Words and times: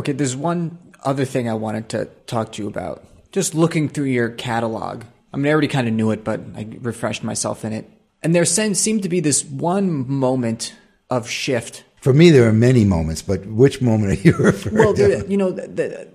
Okay, 0.00 0.12
there's 0.12 0.34
one 0.34 0.78
other 1.04 1.26
thing 1.26 1.46
I 1.46 1.52
wanted 1.52 1.90
to 1.90 2.06
talk 2.26 2.52
to 2.52 2.62
you 2.62 2.68
about. 2.68 3.04
Just 3.32 3.54
looking 3.54 3.86
through 3.86 4.06
your 4.06 4.30
catalog. 4.30 5.04
I 5.30 5.36
mean, 5.36 5.46
I 5.46 5.52
already 5.52 5.68
kind 5.68 5.86
of 5.86 5.92
knew 5.92 6.10
it, 6.10 6.24
but 6.24 6.40
I 6.56 6.66
refreshed 6.80 7.22
myself 7.22 7.66
in 7.66 7.74
it. 7.74 7.99
And 8.22 8.34
there 8.34 8.44
seemed 8.44 9.02
to 9.02 9.08
be 9.08 9.20
this 9.20 9.44
one 9.44 10.08
moment 10.08 10.74
of 11.08 11.28
shift. 11.28 11.84
For 12.00 12.12
me, 12.12 12.30
there 12.30 12.48
are 12.48 12.52
many 12.52 12.84
moments, 12.84 13.22
but 13.22 13.46
which 13.46 13.80
moment 13.80 14.12
are 14.12 14.22
you 14.22 14.36
referring 14.38 14.76
well, 14.76 14.94
to? 14.94 15.08
Well, 15.08 15.26
you 15.26 15.36
know, 15.36 15.50
the, 15.50 15.68
the, 15.68 16.08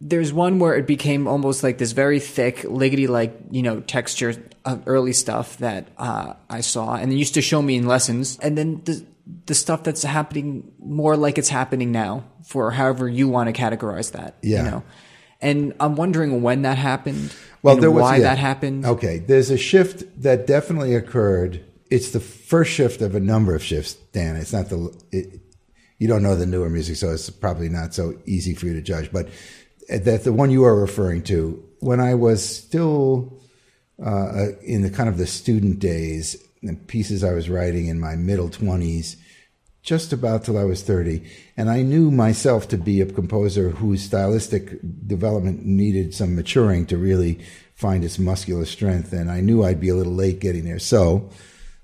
there's 0.00 0.32
one 0.32 0.58
where 0.58 0.74
it 0.74 0.86
became 0.86 1.26
almost 1.26 1.62
like 1.62 1.78
this 1.78 1.92
very 1.92 2.20
thick, 2.20 2.58
Ligeti 2.58 3.08
like, 3.08 3.38
you 3.50 3.62
know, 3.62 3.80
texture 3.80 4.34
of 4.64 4.82
early 4.86 5.12
stuff 5.12 5.58
that 5.58 5.88
uh, 5.98 6.34
I 6.48 6.60
saw 6.60 6.94
and 6.94 7.10
they 7.12 7.16
used 7.16 7.34
to 7.34 7.42
show 7.42 7.62
me 7.62 7.76
in 7.76 7.86
lessons. 7.86 8.38
And 8.40 8.56
then 8.56 8.82
the, 8.84 9.04
the 9.46 9.54
stuff 9.54 9.82
that's 9.82 10.02
happening 10.02 10.72
more 10.78 11.16
like 11.16 11.38
it's 11.38 11.48
happening 11.48 11.92
now 11.92 12.24
for 12.44 12.70
however 12.70 13.08
you 13.08 13.28
want 13.28 13.54
to 13.54 13.58
categorize 13.58 14.12
that. 14.12 14.36
Yeah. 14.42 14.64
You 14.64 14.70
know? 14.70 14.82
And 15.42 15.74
I'm 15.80 15.96
wondering 15.96 16.42
when 16.42 16.62
that 16.62 16.76
happened. 16.76 17.34
Well, 17.62 17.76
there 17.76 17.90
was 17.90 18.02
why 18.02 18.16
yeah. 18.16 18.22
that 18.22 18.38
happened. 18.38 18.84
Okay, 18.86 19.18
there's 19.18 19.50
a 19.50 19.58
shift 19.58 20.22
that 20.22 20.46
definitely 20.46 20.94
occurred. 20.94 21.64
It's 21.90 22.10
the 22.10 22.20
first 22.20 22.70
shift 22.70 23.00
of 23.00 23.14
a 23.14 23.20
number 23.20 23.54
of 23.54 23.62
shifts, 23.62 23.94
Dan. 24.12 24.36
It's 24.36 24.52
not 24.52 24.68
the 24.68 24.96
it, 25.10 25.40
you 25.98 26.08
don't 26.08 26.22
know 26.22 26.36
the 26.36 26.46
newer 26.46 26.70
music, 26.70 26.96
so 26.96 27.10
it's 27.10 27.28
probably 27.30 27.68
not 27.68 27.94
so 27.94 28.18
easy 28.24 28.54
for 28.54 28.66
you 28.66 28.74
to 28.74 28.80
judge. 28.80 29.12
But 29.12 29.28
that 29.88 30.24
the 30.24 30.32
one 30.32 30.50
you 30.50 30.64
are 30.64 30.78
referring 30.78 31.22
to, 31.24 31.62
when 31.80 32.00
I 32.00 32.14
was 32.14 32.44
still 32.44 33.40
uh, 34.02 34.48
in 34.62 34.82
the 34.82 34.90
kind 34.90 35.08
of 35.08 35.18
the 35.18 35.26
student 35.26 35.78
days, 35.78 36.36
and 36.62 36.86
pieces 36.86 37.24
I 37.24 37.32
was 37.32 37.50
writing 37.50 37.88
in 37.88 37.98
my 37.98 38.16
middle 38.16 38.48
twenties, 38.48 39.16
just 39.82 40.12
about 40.12 40.44
till 40.44 40.58
I 40.58 40.64
was 40.64 40.82
30. 40.82 41.22
And 41.56 41.70
I 41.70 41.82
knew 41.82 42.10
myself 42.10 42.68
to 42.68 42.76
be 42.76 43.00
a 43.00 43.06
composer 43.06 43.70
whose 43.70 44.02
stylistic 44.02 44.78
development 45.06 45.64
needed 45.64 46.14
some 46.14 46.36
maturing 46.36 46.86
to 46.86 46.98
really 46.98 47.40
find 47.74 48.04
its 48.04 48.18
muscular 48.18 48.66
strength. 48.66 49.12
And 49.12 49.30
I 49.30 49.40
knew 49.40 49.64
I'd 49.64 49.80
be 49.80 49.88
a 49.88 49.94
little 49.94 50.14
late 50.14 50.40
getting 50.40 50.64
there. 50.64 50.78
So 50.78 51.30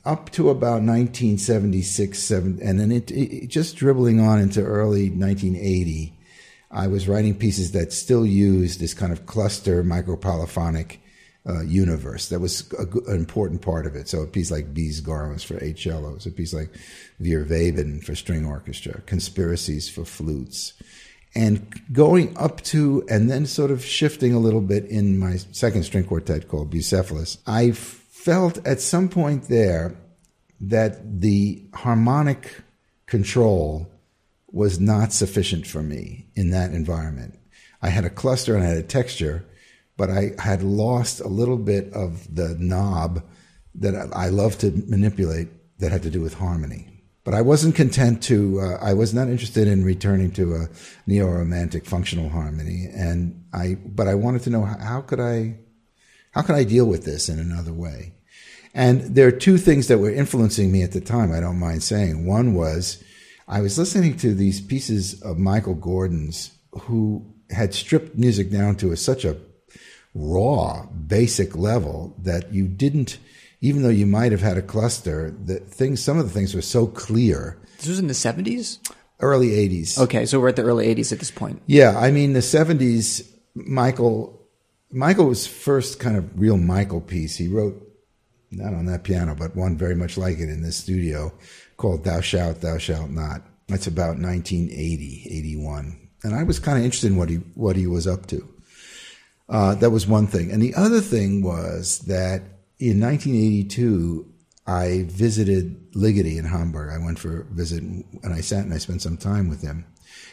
up 0.05 0.31
to 0.31 0.51
about 0.51 0.83
1976, 0.83 2.19
7, 2.19 2.59
and 2.63 2.79
then 2.79 2.93
it, 2.93 3.11
it, 3.11 3.49
just 3.49 3.77
dribbling 3.77 4.21
on 4.21 4.39
into 4.39 4.63
early 4.63 5.11
1980, 5.11 6.13
I 6.71 6.87
was 6.87 7.09
writing 7.09 7.35
pieces 7.35 7.73
that 7.73 7.93
still 7.93 8.27
used 8.27 8.79
this 8.79 8.95
kind 8.95 9.13
of 9.13 9.27
cluster 9.27 9.83
micropolyphonic 9.83 10.99
uh, 11.49 11.63
universe. 11.63 12.29
That 12.29 12.41
was 12.41 12.73
a, 12.79 12.87
an 13.11 13.17
important 13.17 13.63
part 13.63 13.87
of 13.87 13.95
it. 13.95 14.09
So 14.09 14.21
a 14.21 14.27
piece 14.27 14.51
like 14.51 14.75
B's 14.75 15.01
Garlands 15.01 15.45
for 15.45 15.63
eight 15.63 15.79
cellos, 15.79 16.27
a 16.27 16.31
piece 16.31 16.53
like 16.53 16.71
Wir 17.19 17.45
Weben 17.45 18.03
for 18.03 18.15
string 18.15 18.45
orchestra, 18.45 19.01
Conspiracies 19.03 19.89
for 19.89 20.05
flutes. 20.05 20.75
And 21.35 21.71
going 21.93 22.37
up 22.39 22.63
to, 22.63 23.05
and 23.11 23.31
then 23.31 23.45
sort 23.45 23.71
of 23.71 23.85
shifting 23.85 24.33
a 24.33 24.39
little 24.39 24.63
bit 24.63 24.87
in 24.87 25.19
my 25.19 25.37
second 25.37 25.83
string 25.83 26.05
quartet 26.05 26.49
called 26.49 26.71
Bucephalus, 26.71 27.39
I 27.47 27.73
felt 27.73 28.67
at 28.67 28.81
some 28.81 29.09
point 29.09 29.49
there 29.49 29.95
that 30.61 31.21
the 31.21 31.63
harmonic 31.75 32.63
control 33.05 33.91
was 34.51 34.81
not 34.81 35.13
sufficient 35.13 35.67
for 35.67 35.83
me 35.83 36.27
in 36.35 36.51
that 36.51 36.73
environment. 36.73 37.39
I 37.83 37.91
had 37.91 38.07
a 38.07 38.11
cluster 38.11 38.55
and 38.55 38.65
I 38.65 38.69
had 38.69 38.79
a 38.79 38.83
texture, 38.83 39.45
but 39.97 40.11
I 40.11 40.33
had 40.39 40.63
lost 40.63 41.21
a 41.21 41.29
little 41.29 41.57
bit 41.57 41.93
of 41.93 42.35
the 42.35 42.57
knob 42.59 43.23
that 43.77 44.11
I 44.15 44.29
love 44.29 44.59
to 44.59 44.71
manipulate 44.87 45.49
that 45.79 45.93
had 45.93 46.03
to 46.03 46.11
do 46.11 46.21
with 46.21 46.35
harmony. 46.35 46.97
But 47.25 47.35
I 47.35 47.43
wasn't 47.43 47.75
content 47.75 48.23
to, 48.25 48.61
uh, 48.61 48.79
I 48.81 48.95
was 48.95 49.13
not 49.13 49.29
interested 49.29 49.67
in 49.67 49.85
returning 49.85 50.31
to 50.33 50.55
a 50.55 50.69
neo 51.07 51.27
romantic 51.27 51.85
functional 51.85 52.29
harmony. 52.29 52.89
And 52.95 53.45
I, 53.53 53.79
but 53.85 54.07
I 54.07 54.15
wanted 54.15 54.43
to 54.43 54.51
know 54.51 54.65
how, 54.65 54.79
how 54.79 55.01
could 55.01 55.19
I, 55.19 55.59
how 56.31 56.43
could 56.43 56.55
I 56.55 56.63
deal 56.63 56.85
with 56.87 57.05
this 57.05 57.29
in 57.29 57.41
another 57.41 57.73
way? 57.73 58.15
And 58.75 59.01
there 59.17 59.27
are 59.27 59.33
two 59.33 59.59
things 59.59 59.89
that 59.89 59.99
were 59.99 60.13
influencing 60.13 60.71
me 60.71 60.83
at 60.83 60.93
the 60.93 61.01
time, 61.01 61.33
I 61.33 61.41
don't 61.41 61.59
mind 61.59 61.83
saying. 61.83 62.27
One 62.27 62.55
was 62.55 63.03
I 63.49 63.61
was 63.61 63.79
listening 63.79 64.17
to 64.19 64.35
these 64.35 64.61
pieces 64.61 65.21
of 65.23 65.39
Michael 65.39 65.75
Gordon's 65.75 66.53
who 66.83 67.25
had 67.51 67.75
stripped 67.75 68.17
music 68.17 68.51
down 68.51 68.77
to 68.77 68.93
a, 68.93 68.97
such 68.97 69.25
a 69.25 69.37
raw, 70.17 70.87
basic 70.87 71.57
level 71.57 72.15
that 72.23 72.53
you 72.53 72.67
didn't, 72.67 73.19
even 73.61 73.83
though 73.83 73.89
you 73.89 74.07
might 74.07 74.33
have 74.33 74.41
had 74.41 74.57
a 74.57 74.63
cluster, 74.63 75.31
that 75.45 75.69
things, 75.69 76.03
some 76.03 76.19
of 76.19 76.25
the 76.25 76.31
things 76.31 76.55
were 76.55 76.63
so 76.63 76.87
clear. 76.87 77.59
This 77.79 77.89
was 77.89 77.99
in 77.99 78.07
the 78.07 78.15
70s? 78.15 78.79
Early 79.21 79.51
80s. 79.51 79.99
Okay, 79.99 80.27
so 80.27 80.41
we're 80.41 80.49
at 80.49 80.57
the 80.57 80.63
early 80.63 80.95
80s 80.95 81.13
at 81.13 81.19
this 81.19 81.31
point. 81.31 81.63
Yeah, 81.67 81.99
I 81.99 82.11
mean, 82.11 82.33
the 82.33 82.41
70s, 82.41 83.27
Michael, 83.55 84.41
Michael 84.91 85.27
was 85.27 85.47
first 85.47 86.01
kind 86.01 86.17
of 86.17 86.39
real 86.39 86.57
Michael 86.57 87.01
piece. 87.01 87.37
He 87.37 87.49
wrote, 87.49 87.83
not 88.51 88.75
on 88.75 88.87
that 88.87 89.05
piano, 89.05 89.35
but 89.35 89.57
one 89.57 89.77
very 89.77 89.95
much 89.95 90.17
like 90.17 90.39
it 90.39 90.49
in 90.49 90.63
this 90.63 90.77
studio 90.77 91.33
called 91.77 92.05
Thou 92.05 92.21
Shalt, 92.21 92.61
Thou 92.61 92.79
Shalt 92.79 93.11
Not. 93.11 93.43
That's 93.69 93.87
about 93.87 94.19
1980, 94.19 95.29
81. 95.31 96.09
And 96.23 96.35
I 96.35 96.43
was 96.45 96.59
kind 96.59 96.79
of 96.79 96.85
interested 96.85 97.11
in 97.11 97.17
what 97.17 97.29
he, 97.29 97.37
what 97.55 97.77
he 97.77 97.87
was 97.87 98.07
up 98.07 98.27
to. 98.29 98.49
Uh, 99.49 99.75
that 99.77 99.91
was 99.91 100.07
one 100.07 100.27
thing. 100.27 100.51
And 100.51 100.61
the 100.61 100.75
other 100.75 101.01
thing 101.01 101.43
was 101.43 102.01
that 102.01 102.43
in 102.79 103.01
1982, 103.01 104.33
I 104.67 105.05
visited 105.09 105.93
Ligeti 105.93 106.37
in 106.37 106.45
Hamburg. 106.45 106.93
I 106.93 107.05
went 107.05 107.19
for 107.19 107.43
a 107.43 107.45
visit 107.45 107.83
and 107.83 108.05
I 108.25 108.41
sat 108.41 108.65
and 108.65 108.75
I 108.75 108.79
spent 108.79 109.03
some 109.03 109.17
time 109.17 109.49
with 109.49 109.63
him. 109.63 109.87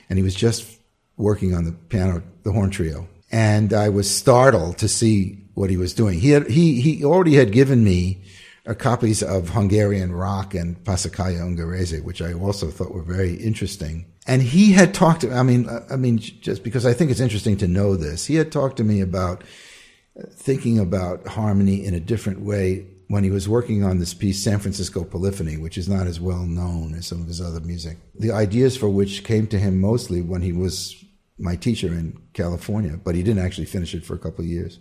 And 0.10 0.18
he 0.18 0.24
was 0.24 0.36
just 0.36 0.80
working 1.18 1.54
on 1.54 1.66
the 1.66 1.72
piano, 1.72 2.24
the 2.44 2.52
horn 2.52 2.72
trio. 2.72 3.08
And 3.32 3.74
I 3.74 3.90
was 3.90 4.10
startled 4.10 4.80
to 4.80 4.88
see 4.88 5.40
what 5.54 5.70
he 5.70 5.78
was 5.78 5.94
doing. 5.94 6.20
He 6.20 6.32
had, 6.32 6.50
he, 6.50 6.82
he 6.82 7.06
already 7.06 7.36
had 7.36 7.52
given 7.52 7.84
me 7.84 8.24
uh, 8.66 8.74
copies 8.74 9.22
of 9.22 9.50
Hungarian 9.50 10.12
rock 10.12 10.56
and 10.56 10.84
Passacaglia 10.84 11.42
Ungherese, 11.42 12.04
which 12.04 12.22
I 12.22 12.34
also 12.34 12.70
thought 12.70 12.94
were 12.94 13.04
very 13.04 13.36
interesting. 13.36 14.06
And 14.26 14.42
he 14.42 14.72
had 14.72 14.94
talked 14.94 15.22
to, 15.22 15.34
I 15.34 15.44
mean, 15.44 15.68
I 15.92 15.98
mean, 15.98 16.18
just 16.18 16.64
because 16.64 16.86
I 16.86 16.94
think 16.94 17.12
it's 17.12 17.20
interesting 17.20 17.58
to 17.58 17.68
know 17.68 17.96
this, 17.96 18.26
he 18.26 18.36
had 18.36 18.52
talked 18.52 18.78
to 18.78 18.84
me 18.84 19.02
about 19.02 19.44
thinking 20.32 20.80
about 20.80 21.28
harmony 21.28 21.84
in 21.86 21.94
a 21.94 22.00
different 22.00 22.42
way 22.42 22.86
when 23.08 23.24
he 23.24 23.30
was 23.30 23.50
working 23.50 23.84
on 23.84 24.00
this 24.00 24.14
piece, 24.14 24.42
San 24.42 24.60
Francisco 24.60 25.04
Polyphony, 25.04 25.58
which 25.58 25.78
is 25.78 25.90
not 25.90 26.08
as 26.08 26.20
well 26.20 26.46
known 26.46 26.96
as 26.96 27.06
some 27.06 27.22
of 27.22 27.28
his 27.28 27.42
other 27.42 27.60
music. 27.60 27.98
The 28.18 28.32
ideas 28.32 28.78
for 28.78 28.90
which 28.90 29.24
came 29.24 29.48
to 29.48 29.60
him 29.60 29.82
mostly 29.82 30.22
when 30.22 30.42
he 30.42 30.54
was 30.54 31.04
my 31.38 31.56
teacher 31.56 31.88
in 31.88 32.22
California, 32.34 32.98
but 33.04 33.16
he 33.16 33.24
didn't 33.24 33.44
actually 33.44 33.66
finish 33.66 33.94
it 33.94 34.06
for 34.06 34.16
a 34.16 34.20
couple 34.20 34.46
of 34.46 34.50
years. 34.50 34.80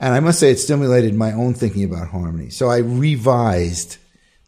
And 0.00 0.14
I 0.14 0.20
must 0.20 0.40
say 0.40 0.50
it 0.50 0.58
stimulated 0.58 1.14
my 1.14 1.32
own 1.32 1.54
thinking 1.54 1.84
about 1.84 2.08
harmony. 2.08 2.50
So 2.50 2.68
I 2.68 2.78
revised 2.78 3.98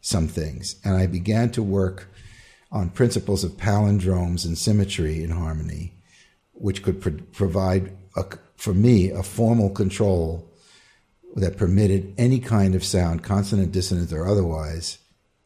some 0.01 0.29
things. 0.29 0.77
And 0.85 0.97
I 0.97 1.07
began 1.07 1.51
to 1.53 1.63
work 1.63 2.09
on 2.71 2.91
principles 2.91 3.45
of 3.45 3.53
palindromes 3.53 4.45
and 4.45 4.59
symmetry 4.59 5.23
in 5.23 5.31
harmony, 5.31 5.93
which 6.53 6.83
could 6.83 7.01
pro- 7.01 7.19
provide, 7.33 7.97
a, 8.17 8.25
for 8.57 8.75
me, 8.75 9.11
a 9.11 9.23
formal 9.23 9.71
control 9.71 10.51
that 11.37 11.57
permitted 11.57 12.15
any 12.19 12.39
kind 12.39 12.75
of 12.75 12.85
sound, 12.85 13.23
consonant, 13.23 13.73
dissonant, 13.73 14.13
or 14.13 14.27
otherwise, 14.27 14.99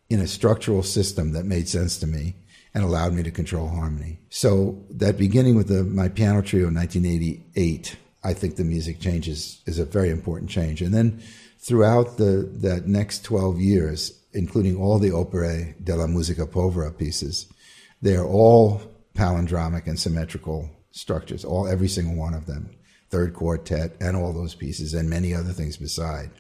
in 0.08 0.20
a 0.20 0.26
structural 0.26 0.82
system 0.82 1.32
that 1.32 1.44
made 1.44 1.68
sense 1.68 1.98
to 1.98 2.06
me 2.06 2.34
and 2.74 2.84
allowed 2.84 3.12
me 3.12 3.22
to 3.22 3.30
control 3.30 3.68
harmony. 3.68 4.18
So 4.28 4.84
that 4.90 5.18
beginning 5.18 5.56
with 5.56 5.68
the, 5.68 5.84
my 5.84 6.08
piano 6.08 6.42
trio 6.42 6.68
in 6.68 6.74
1988, 6.74 7.96
I 8.22 8.34
think 8.34 8.56
the 8.56 8.64
music 8.64 9.00
changes 9.00 9.60
is 9.66 9.78
a 9.78 9.84
very 9.84 10.10
important 10.10 10.50
change. 10.50 10.82
And 10.82 10.94
then 10.94 11.20
throughout 11.58 12.16
the 12.16 12.48
that 12.62 12.86
next 12.86 13.24
12 13.24 13.60
years, 13.60 14.19
including 14.32 14.76
all 14.76 14.98
the 14.98 15.10
opere 15.10 15.74
della 15.82 16.08
musica 16.08 16.46
povera 16.46 16.90
pieces, 16.90 17.46
they 18.02 18.16
are 18.16 18.26
all 18.26 18.82
palindromic 19.14 19.86
and 19.86 19.98
symmetrical 19.98 20.70
structures, 20.90 21.44
all 21.44 21.66
every 21.66 21.88
single 21.88 22.14
one 22.14 22.34
of 22.34 22.46
them, 22.46 22.70
third 23.10 23.34
quartet 23.34 23.96
and 24.00 24.16
all 24.16 24.32
those 24.32 24.54
pieces 24.54 24.94
and 24.94 25.08
many 25.08 25.34
other 25.34 25.52
things 25.52 25.76
beside. 25.76 26.30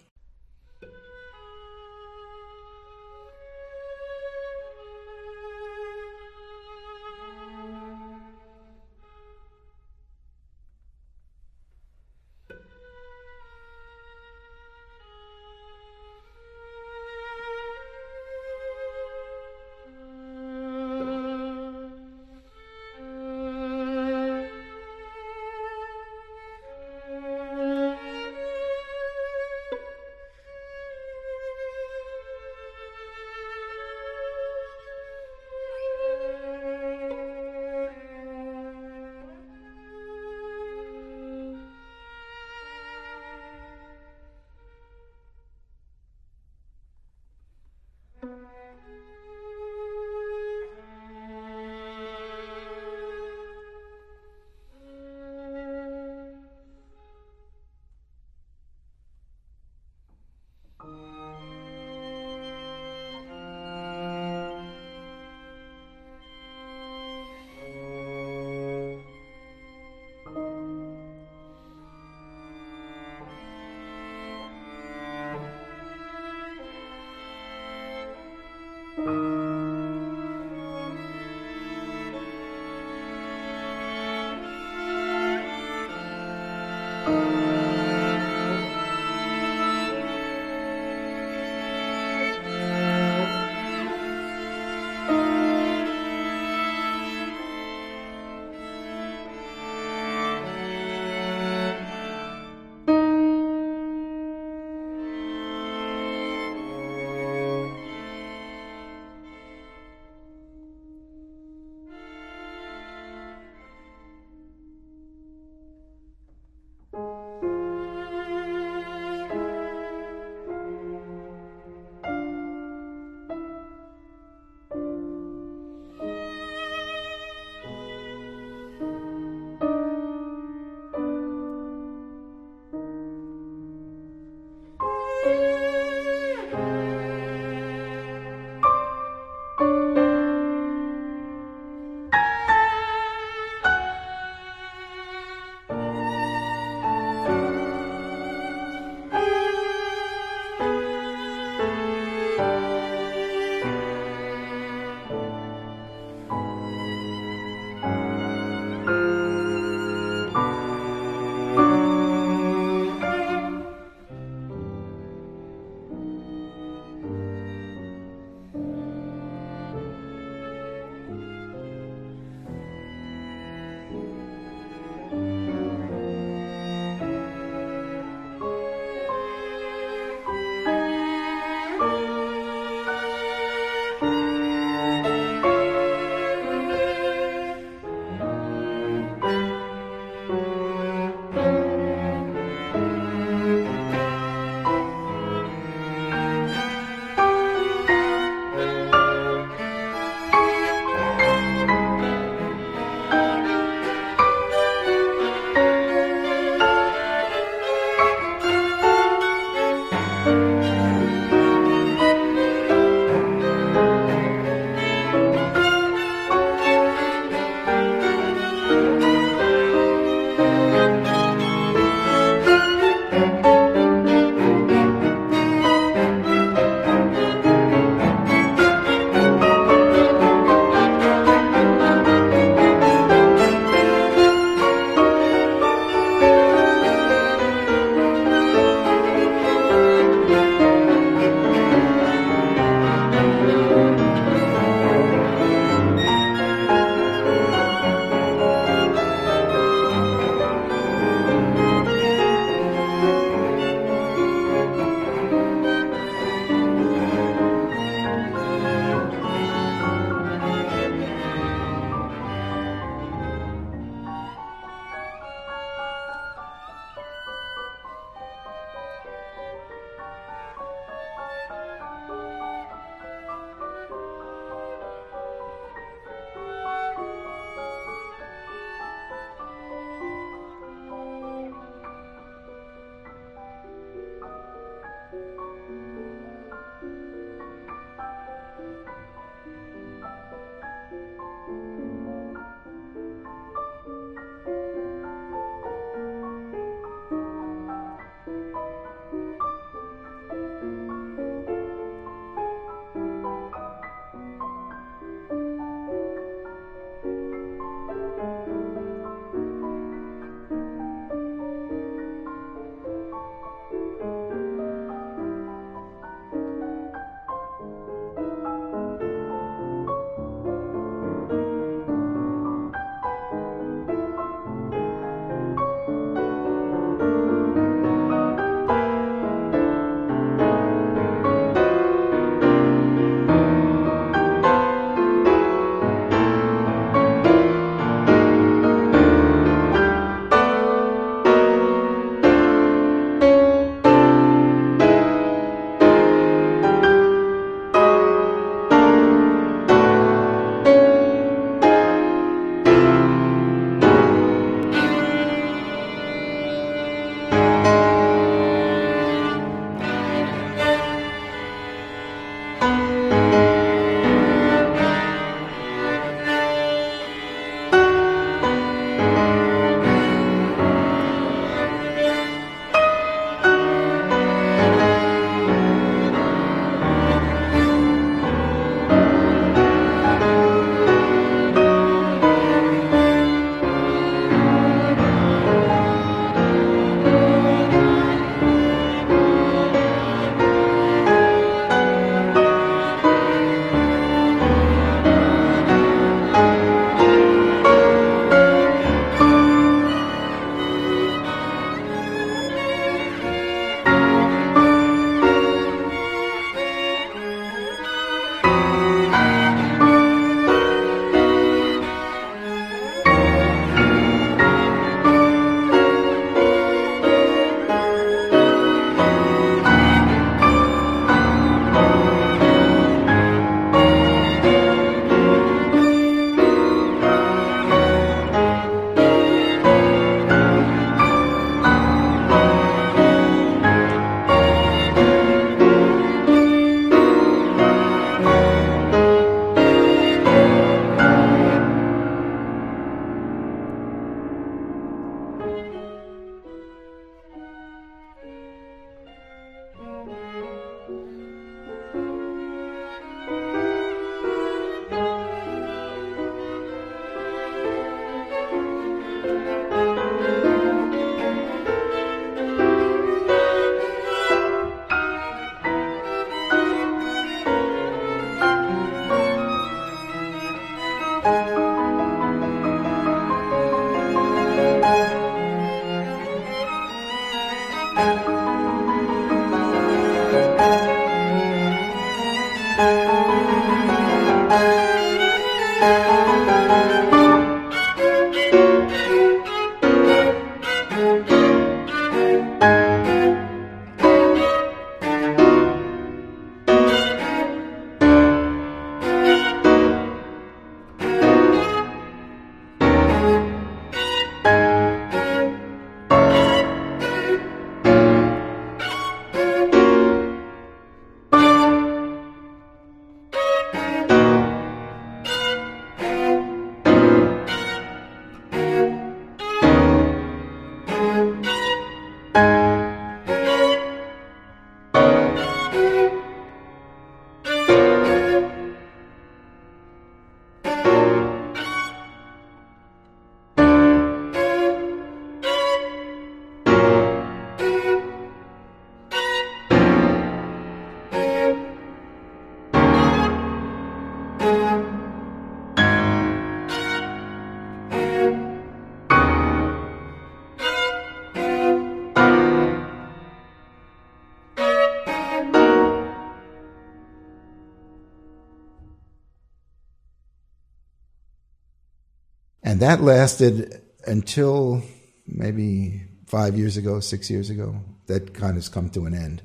And 562.80 562.88
that 562.88 563.02
lasted 563.02 563.78
until 564.06 564.82
maybe 565.26 566.00
five 566.26 566.56
years 566.56 566.78
ago, 566.78 566.98
six 567.00 567.28
years 567.28 567.50
ago. 567.50 567.78
That 568.06 568.32
kind 568.32 568.52
of 568.52 568.56
has 568.56 568.70
come 568.70 568.88
to 568.90 569.04
an 569.04 569.12
end. 569.12 569.42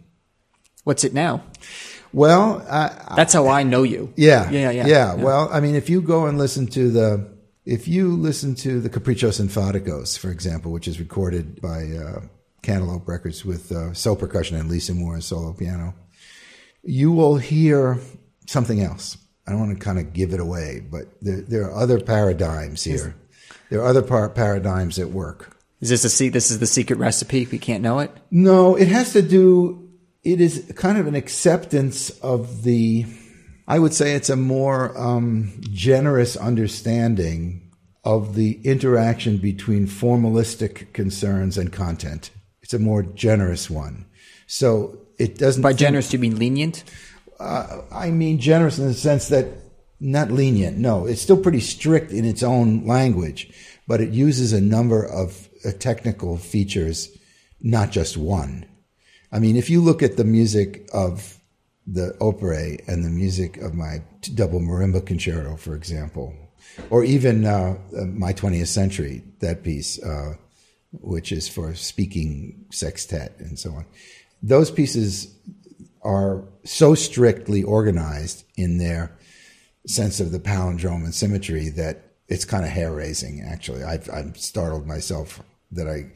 What's 0.86 1.04
it 1.04 1.14
now? 1.14 1.44
Well, 2.14 2.66
I, 2.72 3.14
That's 3.18 3.34
how 3.34 3.50
I 3.50 3.64
know 3.64 3.84
you. 3.84 4.14
Yeah, 4.16 4.50
Yeah, 4.50 4.72
yeah, 4.72 4.72
yeah, 4.72 4.88
yeah. 4.88 5.14
Well, 5.16 5.50
I 5.52 5.60
mean, 5.60 5.76
if 5.76 5.90
you 5.90 6.02
go 6.02 6.28
and 6.28 6.38
listen 6.38 6.66
to 6.68 6.90
the, 6.90 7.30
if 7.66 7.90
you 7.90 8.16
listen 8.16 8.56
to 8.56 8.80
the 8.80 8.90
Caprichos 8.90 9.42
Enfaticos, 9.42 10.18
for 10.18 10.32
example, 10.32 10.72
which 10.72 10.88
is 10.88 10.98
recorded 10.98 11.62
by 11.62 11.92
uh, 11.92 12.22
Cantaloupe 12.62 13.06
Records 13.06 13.44
with 13.44 13.70
uh, 13.70 13.94
So 13.94 14.16
Percussion 14.16 14.56
and 14.56 14.70
Lisa 14.70 14.94
Moore 14.94 15.20
solo 15.20 15.52
piano, 15.52 15.94
you 16.84 17.12
will 17.12 17.36
hear 17.36 18.00
something 18.48 18.80
else. 18.80 19.18
I 19.46 19.52
don't 19.52 19.60
want 19.60 19.78
to 19.78 19.84
kind 19.84 20.00
of 20.00 20.14
give 20.14 20.34
it 20.34 20.40
away, 20.40 20.80
but 20.90 21.08
there, 21.22 21.42
there 21.42 21.64
are 21.66 21.76
other 21.76 22.00
paradigms 22.00 22.82
here. 22.82 23.14
There 23.70 23.82
are 23.82 23.88
other 23.88 24.02
par- 24.02 24.30
paradigms 24.30 25.00
at 25.00 25.10
work. 25.10 25.58
Is 25.82 25.90
this 25.90 26.04
a 26.06 26.10
se- 26.10 26.30
this 26.30 26.52
is 26.52 26.60
the 26.60 26.68
secret 26.68 26.98
recipe? 27.00 27.48
We 27.52 27.58
can't 27.60 27.84
know 27.84 28.00
it. 28.00 28.12
No, 28.32 28.76
it 28.76 28.88
has 28.88 29.14
to 29.14 29.22
do. 29.22 29.90
It 30.24 30.42
is 30.42 30.72
kind 30.76 30.98
of 30.98 31.08
an 31.08 31.16
acceptance 31.16 32.10
of 32.22 32.64
the. 32.64 33.06
I 33.68 33.80
would 33.80 33.94
say 33.94 34.14
it's 34.14 34.30
a 34.30 34.36
more 34.36 34.96
um, 35.00 35.60
generous 35.72 36.38
understanding 36.38 37.72
of 38.04 38.36
the 38.36 38.60
interaction 38.64 39.38
between 39.38 39.88
formalistic 39.88 40.94
concerns 40.94 41.58
and 41.58 41.74
content. 41.74 42.30
It's 42.62 42.74
a 42.74 42.80
more 42.80 43.02
generous 43.04 43.70
one. 43.70 44.06
So 44.48 45.00
it 45.18 45.38
doesn't. 45.38 45.62
By 45.64 45.70
think- 45.70 45.80
generous, 45.80 46.10
do 46.10 46.18
you 46.18 46.22
mean 46.22 46.38
lenient? 46.40 46.84
I 47.40 48.12
mean 48.12 48.40
generous 48.40 48.80
in 48.80 48.88
the 48.88 48.94
sense 48.94 49.28
that 49.28 49.48
not 50.00 50.32
lenient. 50.32 50.78
No, 50.78 51.06
it's 51.06 51.22
still 51.22 51.38
pretty 51.38 51.60
strict 51.60 52.12
in 52.12 52.26
its 52.26 52.44
own 52.44 52.86
language, 52.86 53.50
but 53.88 54.02
it 54.02 54.10
uses 54.10 54.54
a 54.54 54.62
number 54.62 55.06
of 55.06 55.50
uh, 55.66 55.72
technical 55.80 56.38
features, 56.38 57.18
not 57.62 57.92
just 57.92 58.18
one. 58.18 58.66
I 59.32 59.40
mean, 59.40 59.56
if 59.56 59.70
you 59.70 59.82
look 59.82 60.04
at 60.04 60.18
the 60.18 60.24
music 60.24 60.88
of 60.94 61.40
the 61.88 62.16
opera 62.20 62.78
and 62.88 63.04
the 63.04 63.10
music 63.10 63.58
of 63.58 63.74
my 63.74 64.02
double 64.34 64.60
marimba 64.60 65.06
concerto, 65.06 65.56
for 65.56 65.76
example, 65.76 66.34
or 66.90 67.04
even 67.04 67.46
uh, 67.46 67.78
uh, 67.98 68.06
my 68.06 68.34
20th 68.34 68.68
century, 68.68 69.24
that 69.40 69.64
piece, 69.64 70.02
uh, 70.04 70.36
which 70.92 71.32
is 71.32 71.48
for 71.48 71.76
speaking 71.76 72.66
sextet 72.72 73.36
and 73.40 73.58
so 73.60 73.72
on, 73.72 73.86
those 74.42 74.72
pieces 74.72 75.36
are 76.02 76.44
so 76.64 76.96
strictly 76.96 77.64
organized 77.64 78.46
in 78.56 78.78
their 78.78 79.12
sense 79.88 80.20
of 80.20 80.32
the 80.32 80.40
palindrome 80.40 81.04
and 81.04 81.14
symmetry 81.14 81.70
that 81.70 82.14
it's 82.28 82.46
kind 82.46 82.66
of 82.66 82.72
hair 82.72 82.94
raising. 82.94 83.42
Actually, 83.42 83.84
I've, 83.84 84.10
I'm 84.10 84.36
startled 84.36 84.88
myself 84.88 85.42
that 85.72 85.88
I 85.88 86.12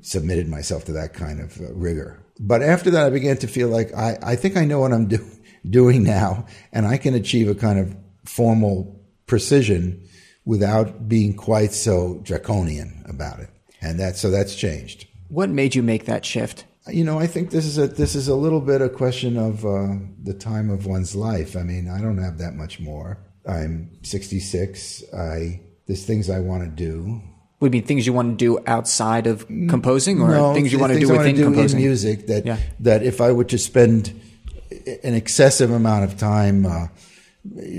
submitted 0.00 0.48
myself 0.48 0.84
to 0.86 0.92
that 0.92 1.14
kind 1.14 1.40
of 1.40 1.60
uh, 1.60 1.72
rigor. 1.74 2.24
But 2.38 2.62
after 2.62 2.90
that, 2.90 3.06
I 3.06 3.10
began 3.10 3.36
to 3.38 3.46
feel 3.46 3.68
like 3.68 3.92
I, 3.94 4.18
I 4.22 4.36
think 4.36 4.56
I 4.56 4.64
know 4.64 4.80
what 4.80 4.92
I'm 4.92 5.06
do, 5.08 5.24
doing 5.68 6.02
now, 6.02 6.46
and 6.72 6.86
I 6.86 6.96
can 6.96 7.14
achieve 7.14 7.48
a 7.48 7.54
kind 7.54 7.78
of 7.78 7.96
formal 8.24 9.00
precision 9.26 10.08
without 10.44 11.08
being 11.08 11.34
quite 11.34 11.72
so 11.72 12.20
draconian 12.22 13.04
about 13.08 13.40
it. 13.40 13.48
And 13.80 13.98
that 13.98 14.16
so 14.16 14.30
that's 14.30 14.54
changed 14.54 15.06
What 15.28 15.50
made 15.50 15.74
you 15.74 15.82
make 15.82 16.04
that 16.04 16.24
shift? 16.24 16.64
You 16.88 17.04
know, 17.04 17.18
I 17.18 17.26
think 17.26 17.50
this 17.50 17.64
is 17.64 17.78
a 17.78 17.86
this 17.86 18.14
is 18.14 18.28
a 18.28 18.34
little 18.34 18.60
bit 18.60 18.80
a 18.82 18.88
question 18.88 19.36
of 19.36 19.64
uh, 19.64 19.94
the 20.22 20.34
time 20.34 20.70
of 20.70 20.86
one's 20.86 21.14
life. 21.14 21.56
I 21.56 21.62
mean, 21.62 21.88
I 21.88 22.00
don't 22.00 22.18
have 22.18 22.38
that 22.38 22.54
much 22.54 22.80
more. 22.80 23.18
I'm 23.46 23.90
66. 24.02 25.04
I 25.14 25.60
there's 25.86 26.04
things 26.04 26.30
I 26.30 26.40
want 26.40 26.62
to 26.64 26.68
do. 26.68 27.20
Would 27.60 27.70
be 27.72 27.80
things 27.80 28.06
you 28.06 28.12
want 28.12 28.36
to 28.38 28.44
do 28.44 28.58
outside 28.66 29.28
of 29.28 29.46
composing, 29.46 30.20
or 30.20 30.30
no, 30.30 30.54
things 30.54 30.72
you 30.72 30.80
want 30.80 30.92
to 30.94 30.98
do 30.98 31.12
I 31.12 31.16
wanna 31.16 31.32
composing? 31.32 31.78
in 31.78 31.84
music. 31.84 32.26
That 32.26 32.44
Yeah. 32.44 32.58
that 32.80 33.04
if 33.04 33.20
I 33.20 33.30
were 33.30 33.44
to 33.44 33.58
spend 33.58 34.20
an 35.04 35.14
excessive 35.14 35.70
amount 35.70 36.04
of 36.04 36.16
time 36.18 36.66
uh, 36.66 36.88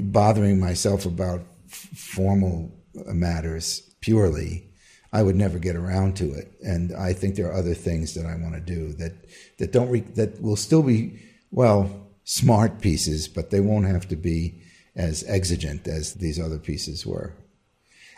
bothering 0.02 0.60
myself 0.60 1.06
about 1.06 1.42
formal 1.68 2.72
matters 3.08 3.82
purely, 4.00 4.70
I 5.14 5.22
would 5.22 5.36
never 5.36 5.60
get 5.60 5.76
around 5.76 6.18
to 6.18 6.34
it. 6.34 6.52
And 6.66 6.92
I 6.92 7.14
think 7.14 7.36
there 7.36 7.48
are 7.48 7.54
other 7.54 7.76
things 7.76 8.16
that 8.16 8.26
I 8.26 8.36
want 8.36 8.56
to 8.56 8.60
do 8.60 8.94
that 8.94 9.14
that 9.60 9.72
don't 9.72 9.90
re- 9.90 10.00
that 10.16 10.42
will 10.42 10.56
still 10.56 10.82
be 10.82 11.22
well 11.52 12.10
smart 12.24 12.82
pieces, 12.82 13.28
but 13.28 13.52
they 13.52 13.60
won't 13.60 13.86
have 13.86 14.08
to 14.08 14.16
be 14.16 14.60
as 14.96 15.24
exigent 15.28 15.88
as 15.88 16.16
these 16.16 16.40
other 16.40 16.58
pieces 16.58 17.06
were. 17.06 17.34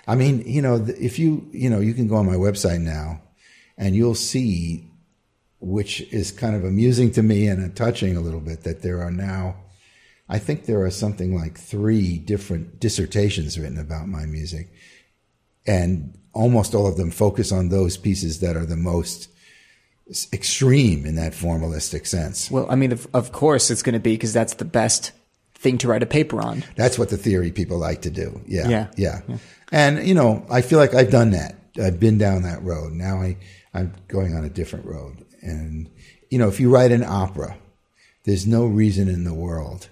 I 0.08 0.16
mean, 0.16 0.44
you 0.46 0.62
know, 0.62 0.86
if 0.98 1.20
you 1.20 1.46
you 1.52 1.70
know, 1.70 1.82
you 1.82 1.94
can 1.94 2.08
go 2.08 2.16
on 2.16 2.26
my 2.26 2.36
website 2.36 2.80
now, 2.80 3.22
and 3.78 3.94
you'll 3.94 4.16
see, 4.16 4.90
which 5.60 6.00
is 6.14 6.32
kind 6.32 6.56
of 6.56 6.64
amusing 6.64 7.12
to 7.12 7.24
me 7.24 7.48
and 7.48 7.76
touching 7.76 8.16
a 8.16 8.22
little 8.22 8.40
bit, 8.40 8.64
that 8.64 8.84
there 8.84 9.02
are 9.02 9.12
now. 9.12 9.58
I 10.30 10.40
think 10.40 10.66
there 10.66 10.82
are 10.82 10.92
something 10.92 11.36
like 11.36 11.60
three 11.60 12.18
different 12.18 12.80
dissertations 12.80 13.60
written 13.60 13.78
about 13.78 14.08
my 14.08 14.26
music 14.26 14.70
and 15.66 16.18
almost 16.34 16.76
all 16.76 16.88
of 16.88 16.98
them 16.98 17.12
focus 17.12 17.52
on 17.52 17.70
those 17.70 17.98
pieces 17.98 18.40
that 18.42 18.56
are 18.58 18.66
the 18.66 18.76
most 18.76 19.30
extreme 20.32 21.06
in 21.06 21.16
that 21.16 21.34
formalistic 21.34 22.06
sense. 22.06 22.52
Well, 22.52 22.68
I 22.70 22.76
mean, 22.76 22.92
of, 22.92 23.08
of 23.14 23.32
course 23.32 23.72
it's 23.72 23.82
going 23.82 23.94
to 23.94 24.00
be 24.00 24.14
because 24.14 24.34
that's 24.34 24.56
the 24.56 24.66
best 24.66 25.12
thing 25.56 25.78
to 25.80 25.88
write 25.88 26.04
a 26.04 26.06
paper 26.08 26.42
on. 26.42 26.64
That's 26.76 27.00
what 27.00 27.10
the 27.10 27.18
theory 27.18 27.52
people 27.52 27.78
like 27.80 28.04
to 28.04 28.12
do. 28.12 28.42
Yeah, 28.46 28.70
Yeah. 28.70 28.88
yeah. 28.98 29.22
And 29.72 30.08
you 30.08 30.14
know, 30.14 30.46
I 30.50 30.62
feel 30.62 30.78
like 30.78 30.94
I've 30.94 31.10
done 31.10 31.32
that. 31.32 31.56
I've 31.82 32.00
been 32.00 32.18
down 32.18 32.44
that 32.44 32.62
road. 32.64 32.94
Now 32.94 33.22
I 33.22 33.38
I'm 33.74 33.94
going 34.08 34.36
on 34.36 34.46
a 34.46 34.50
different 34.50 34.86
road. 34.86 35.26
And 35.42 35.90
you 36.30 36.38
know, 36.38 36.48
if 36.48 36.60
you 36.60 36.70
write 36.70 36.92
an 36.92 37.04
opera, 37.04 37.58
there's 38.26 38.46
no 38.46 38.66
reason 38.66 39.08
in 39.08 39.24
the 39.24 39.34
world 39.34 39.90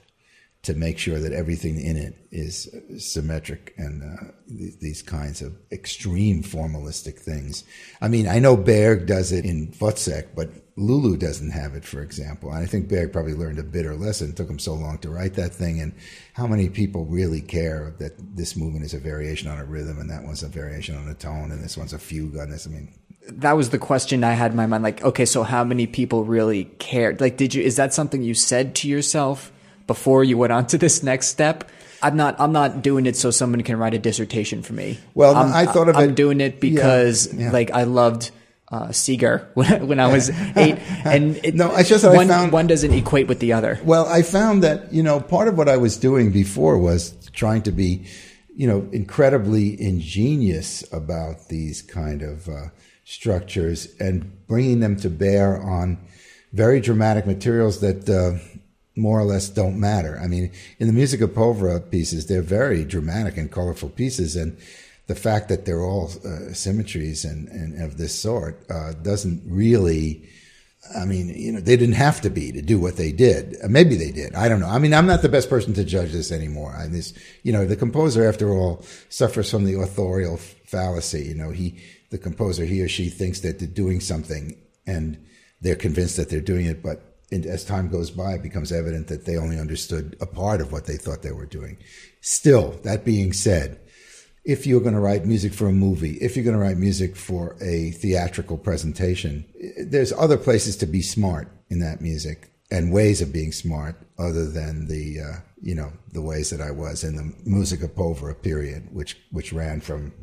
to 0.63 0.73
make 0.73 0.97
sure 0.97 1.19
that 1.19 1.33
everything 1.33 1.79
in 1.79 1.97
it 1.97 2.15
is 2.31 2.73
symmetric 2.97 3.73
and 3.77 4.01
uh, 4.01 4.31
th- 4.47 4.79
these 4.79 5.01
kinds 5.01 5.41
of 5.41 5.53
extreme 5.73 6.41
formalistic 6.41 7.19
things. 7.19 7.65
I 8.01 8.07
mean, 8.07 8.29
I 8.29 8.39
know 8.39 8.55
Berg 8.55 9.05
does 9.05 9.33
it 9.33 9.43
in 9.43 9.67
Wozzeck, 9.73 10.29
but 10.35 10.49
Lulu 10.77 11.17
doesn't 11.17 11.51
have 11.51 11.75
it, 11.75 11.83
for 11.83 12.01
example. 12.01 12.49
And 12.49 12.63
I 12.63 12.65
think 12.65 12.87
Berg 12.87 13.11
probably 13.11 13.33
learned 13.33 13.59
a 13.59 13.63
bitter 13.63 13.93
lesson. 13.93 14.29
It 14.29 14.37
took 14.37 14.49
him 14.49 14.57
so 14.57 14.73
long 14.73 14.99
to 14.99 15.09
write 15.09 15.33
that 15.33 15.53
thing. 15.53 15.81
And 15.81 15.93
how 16.33 16.47
many 16.47 16.69
people 16.69 17.05
really 17.05 17.41
care 17.41 17.93
that 17.99 18.13
this 18.35 18.55
movement 18.55 18.85
is 18.85 18.93
a 18.93 18.99
variation 18.99 19.49
on 19.49 19.59
a 19.59 19.65
rhythm 19.65 19.99
and 19.99 20.09
that 20.09 20.23
one's 20.23 20.43
a 20.43 20.47
variation 20.47 20.95
on 20.95 21.09
a 21.09 21.13
tone 21.13 21.51
and 21.51 21.61
this 21.61 21.77
one's 21.77 21.93
a 21.93 21.99
fugue 21.99 22.37
on 22.37 22.49
this? 22.49 22.65
I 22.65 22.69
mean, 22.69 22.93
that 23.27 23.57
was 23.57 23.69
the 23.69 23.79
question 23.79 24.23
I 24.23 24.31
had 24.33 24.51
in 24.51 24.57
my 24.57 24.65
mind. 24.65 24.83
Like, 24.83 25.03
okay, 25.03 25.25
so 25.25 25.43
how 25.43 25.65
many 25.65 25.87
people 25.87 26.23
really 26.23 26.65
cared? 26.79 27.19
Like, 27.19 27.35
did 27.35 27.53
you? 27.53 27.61
Is 27.61 27.75
that 27.75 27.93
something 27.93 28.23
you 28.23 28.33
said 28.33 28.75
to 28.75 28.87
yourself 28.87 29.51
before 29.87 30.23
you 30.23 30.37
went 30.37 30.53
on 30.53 30.67
to 30.67 30.77
this 30.77 31.03
next 31.03 31.27
step? 31.27 31.69
I'm 32.01 32.17
not. 32.17 32.35
I'm 32.39 32.51
not 32.51 32.81
doing 32.81 33.05
it 33.05 33.15
so 33.15 33.31
someone 33.31 33.61
can 33.63 33.77
write 33.77 33.93
a 33.93 33.99
dissertation 33.99 34.61
for 34.61 34.73
me. 34.73 34.99
Well, 35.13 35.35
I'm, 35.35 35.53
I 35.53 35.65
thought 35.65 35.87
of 35.87 35.95
I'm 35.95 36.09
it- 36.09 36.15
doing 36.15 36.41
it 36.41 36.59
because 36.59 37.33
Yeah, 37.33 37.45
yeah. 37.45 37.51
like 37.51 37.71
I 37.71 37.83
loved 37.83 38.31
uh, 38.69 38.91
Seeger 38.91 39.49
when, 39.53 39.87
when 39.87 39.99
I 40.01 40.11
was 40.11 40.29
eight, 40.57 40.79
and 41.05 41.37
it, 41.45 41.55
No, 41.55 41.73
it's 41.75 41.87
just 41.87 42.03
I 42.03 42.13
one 42.15 42.27
found- 42.27 42.51
one 42.51 42.67
doesn't 42.67 42.91
equate 42.93 43.27
with 43.27 43.39
the 43.39 43.53
other. 43.53 43.79
Well, 43.85 44.05
I 44.07 44.21
found 44.21 44.63
that, 44.63 44.91
you 44.91 45.01
know, 45.03 45.21
part 45.21 45.47
of 45.47 45.57
what 45.57 45.69
I 45.69 45.77
was 45.77 45.95
doing 45.95 46.31
before 46.31 46.77
was 46.77 47.13
trying 47.33 47.61
to 47.63 47.71
be, 47.71 48.05
you 48.55 48.67
know, 48.67 48.87
incredibly 48.91 49.79
ingenious 49.81 50.83
about 50.91 51.47
these 51.47 51.81
kind 51.81 52.21
of 52.21 52.49
uh, 52.49 52.67
structures 53.05 53.87
and 53.99 54.45
bringing 54.47 54.79
them 54.81 54.95
to 54.97 55.09
bear 55.09 55.61
on 55.61 55.97
very 56.51 56.79
dramatic 56.81 57.25
materials 57.25 57.79
that 57.79 58.09
uh, 58.09 58.37
more 58.95 59.19
or 59.19 59.25
less 59.25 59.49
don't 59.49 59.79
matter. 59.79 60.19
I 60.21 60.27
mean, 60.27 60.51
in 60.79 60.87
the 60.87 60.93
Musica 60.93 61.27
Povera 61.27 61.79
pieces, 61.79 62.27
they're 62.27 62.41
very 62.41 62.85
dramatic 62.85 63.37
and 63.37 63.51
colorful 63.51 63.89
pieces, 63.89 64.35
and 64.35 64.57
the 65.07 65.15
fact 65.15 65.49
that 65.49 65.65
they're 65.65 65.83
all 65.83 66.11
uh, 66.25 66.53
symmetries 66.53 67.25
and, 67.25 67.47
and 67.49 67.81
of 67.81 67.97
this 67.97 68.17
sort 68.17 68.63
uh, 68.69 68.93
doesn't 68.93 69.41
really. 69.45 70.29
I 70.99 71.05
mean, 71.05 71.29
you 71.29 71.53
know, 71.53 71.61
they 71.61 71.77
didn't 71.77 71.95
have 71.95 72.19
to 72.21 72.29
be 72.29 72.51
to 72.51 72.61
do 72.61 72.77
what 72.77 72.97
they 72.97 73.13
did. 73.13 73.55
Uh, 73.63 73.69
Maybe 73.69 73.95
they 73.95 74.11
did. 74.11 74.35
I 74.35 74.49
don't 74.49 74.59
know. 74.59 74.67
I 74.67 74.79
mean, 74.79 74.93
I'm 74.93 75.05
not 75.07 75.21
the 75.21 75.29
best 75.29 75.49
person 75.49 75.73
to 75.75 75.85
judge 75.85 76.11
this 76.11 76.29
anymore. 76.29 76.75
I, 76.77 76.87
this, 76.87 77.13
you 77.41 77.53
know, 77.53 77.65
the 77.65 77.77
composer, 77.77 78.27
after 78.27 78.51
all, 78.51 78.83
suffers 79.07 79.49
from 79.49 79.63
the 79.63 79.79
authorial 79.79 80.35
fallacy. 80.35 81.23
You 81.23 81.35
know, 81.35 81.51
he, 81.51 81.79
the 82.11 82.17
composer, 82.17 82.65
he 82.65 82.81
or 82.81 82.89
she 82.89 83.07
thinks 83.07 83.39
that 83.39 83.59
they're 83.59 83.67
doing 83.67 84.01
something 84.01 84.57
and 84.85 85.25
they're 85.61 85.77
convinced 85.77 86.17
that 86.17 86.29
they're 86.29 86.41
doing 86.41 86.65
it, 86.65 86.83
but 86.83 87.12
in, 87.33 87.45
as 87.47 87.65
time 87.65 87.89
goes 87.89 88.11
by, 88.11 88.33
it 88.33 88.43
becomes 88.43 88.71
evident 88.71 89.07
that 89.07 89.25
they 89.25 89.37
only 89.37 89.59
understood 89.59 90.15
a 90.21 90.25
part 90.25 90.61
of 90.61 90.71
what 90.71 90.85
they 90.85 90.97
thought 90.97 91.23
they 91.23 91.31
were 91.31 91.47
doing. 91.47 91.77
Still, 92.21 92.79
that 92.83 93.03
being 93.03 93.33
said, 93.33 93.79
if 94.45 94.67
you're 94.67 94.81
going 94.81 94.93
to 94.93 94.99
write 94.99 95.25
music 95.25 95.53
for 95.53 95.67
a 95.67 95.73
movie, 95.73 96.17
if 96.21 96.35
you're 96.35 96.45
going 96.45 96.57
to 96.57 96.61
write 96.61 96.77
music 96.77 97.15
for 97.15 97.55
a 97.61 97.91
theatrical 97.91 98.57
presentation, 98.57 99.45
there's 99.77 100.11
other 100.13 100.37
places 100.37 100.75
to 100.77 100.85
be 100.85 101.01
smart 101.01 101.49
in 101.69 101.79
that 101.79 102.01
music 102.01 102.51
and 102.69 102.93
ways 102.93 103.21
of 103.21 103.33
being 103.33 103.51
smart 103.51 103.95
other 104.19 104.47
than 104.49 104.87
the, 104.87 105.21
uh, 105.21 105.37
you 105.61 105.75
know, 105.75 105.91
the 106.11 106.21
ways 106.21 106.51
that 106.51 106.61
I 106.61 106.71
was 106.71 107.03
in 107.03 107.15
the 107.15 107.33
Musica 107.45 107.87
Povera 107.87 108.35
period, 108.35 108.89
which, 108.91 109.17
which 109.31 109.53
ran 109.53 109.81
from 109.81 110.13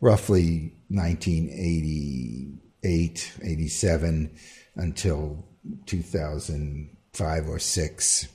roughly 0.00 0.74
1988, 0.88 3.32
87 3.42 4.36
until 4.74 5.46
2005 5.86 7.48
or 7.48 7.58
six. 7.58 8.28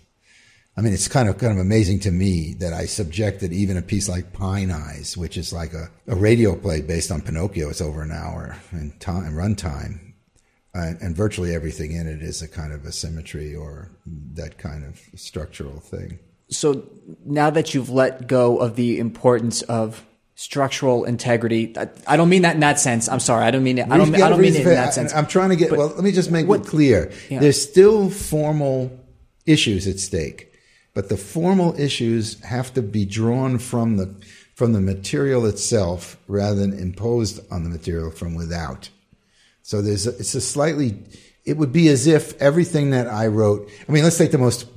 I 0.78 0.82
mean, 0.82 0.94
it's 0.94 1.08
kind 1.08 1.28
of 1.28 1.38
kind 1.40 1.54
of 1.54 1.60
amazing 1.60 2.02
to 2.02 2.12
me 2.12 2.54
that 2.60 2.74
I 2.74 2.86
subjected 2.86 3.52
even 3.52 3.78
a 3.78 3.82
piece 3.82 4.08
like 4.08 4.34
Pine 4.34 4.70
Eyes, 4.70 5.18
which 5.18 5.36
is 5.36 5.52
like 5.52 5.74
a, 5.74 5.90
a 6.08 6.16
radio 6.16 6.56
play 6.56 6.82
based 6.82 7.12
on 7.12 7.22
Pinocchio. 7.22 7.70
It's 7.70 7.82
over 7.82 8.04
an 8.04 8.12
hour 8.12 8.58
in 8.72 8.94
time 9.00 9.26
and 9.26 9.36
runtime, 9.36 10.14
and 10.74 11.16
virtually 11.16 11.56
everything 11.56 11.94
in 11.94 12.08
it 12.08 12.22
is 12.22 12.44
a 12.44 12.48
kind 12.48 12.74
of 12.74 12.86
a 12.86 12.92
symmetry 12.92 13.56
or 13.56 13.92
that 14.06 14.60
kind 14.60 14.86
of 14.86 15.02
structural 15.20 15.80
thing. 15.80 16.20
so 16.50 16.88
now 17.26 17.50
that 17.50 17.74
you've 17.74 17.90
let 17.90 18.28
go 18.28 18.58
of 18.58 18.76
the 18.76 19.00
importance 19.00 19.64
of 19.64 20.06
structural 20.38 21.04
integrity, 21.04 21.74
I, 21.76 21.90
I 22.06 22.16
don't 22.16 22.30
mean 22.30 22.44
that 22.44 22.54
in 22.54 22.62
that 22.62 22.80
sense. 22.80 23.10
I'm 23.10 23.20
sorry. 23.20 23.44
I 23.44 23.52
don't 23.52 23.64
mean 23.64 23.80
it. 23.80 23.90
I 23.90 23.98
don't, 23.98 24.14
I 24.14 24.30
don't 24.30 24.40
mean 24.40 24.54
it 24.54 24.60
in 24.62 24.66
that 24.66 24.94
sense. 24.94 25.12
I, 25.12 25.18
am 25.18 25.26
trying 25.26 25.50
to 25.50 25.56
get. 25.56 25.72
well, 25.72 25.88
let 25.88 26.04
me 26.04 26.12
just 26.12 26.32
make 26.32 26.48
what- 26.48 26.62
it 26.62 26.68
clear. 26.68 27.12
Yeah. 27.30 27.40
There's 27.40 27.62
still 27.62 28.10
formal 28.10 28.98
issues 29.46 29.88
at 29.88 30.00
stake, 30.00 30.54
but 30.94 31.10
the 31.10 31.18
formal 31.18 31.78
issues 31.80 32.40
have 32.44 32.74
to 32.76 32.82
be 32.84 33.04
drawn 33.04 33.58
from 33.58 33.98
the 33.98 34.16
from 34.54 34.74
the 34.74 34.82
material 34.82 35.46
itself 35.46 36.18
rather 36.28 36.56
than 36.56 36.78
imposed 36.78 37.40
on 37.52 37.64
the 37.64 37.70
material 37.70 38.12
from 38.12 38.36
without. 38.36 38.90
So 39.64 39.82
there's 39.82 40.08
a, 40.08 40.12
it's 40.12 40.36
a 40.36 40.42
slightly. 40.42 41.04
It 41.46 41.58
would 41.58 41.72
be 41.72 41.88
as 41.88 42.08
if 42.08 42.40
everything 42.40 42.92
that 42.92 43.08
I 43.08 43.28
wrote. 43.28 43.70
I 43.88 43.92
mean, 43.92 44.04
let's 44.04 44.18
take 44.18 44.32
the 44.32 44.38
most 44.38 44.68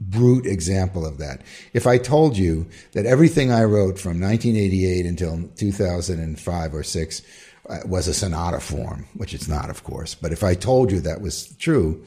brute 0.00 0.46
example 0.46 1.04
of 1.04 1.18
that. 1.18 1.42
If 1.72 1.86
I 1.86 1.98
told 1.98 2.36
you 2.36 2.66
that 2.92 3.06
everything 3.06 3.50
I 3.50 3.64
wrote 3.64 3.98
from 3.98 4.20
1988 4.20 5.06
until 5.06 5.48
2005 5.56 6.74
or 6.74 6.82
six 6.82 7.22
uh, 7.68 7.80
was 7.84 8.08
a 8.08 8.14
sonata 8.14 8.60
form, 8.60 9.06
which 9.14 9.34
it's 9.34 9.48
not, 9.48 9.70
of 9.70 9.84
course. 9.84 10.14
But 10.14 10.32
if 10.32 10.42
I 10.44 10.54
told 10.54 10.92
you 10.92 11.00
that 11.00 11.20
was 11.20 11.54
true, 11.56 12.04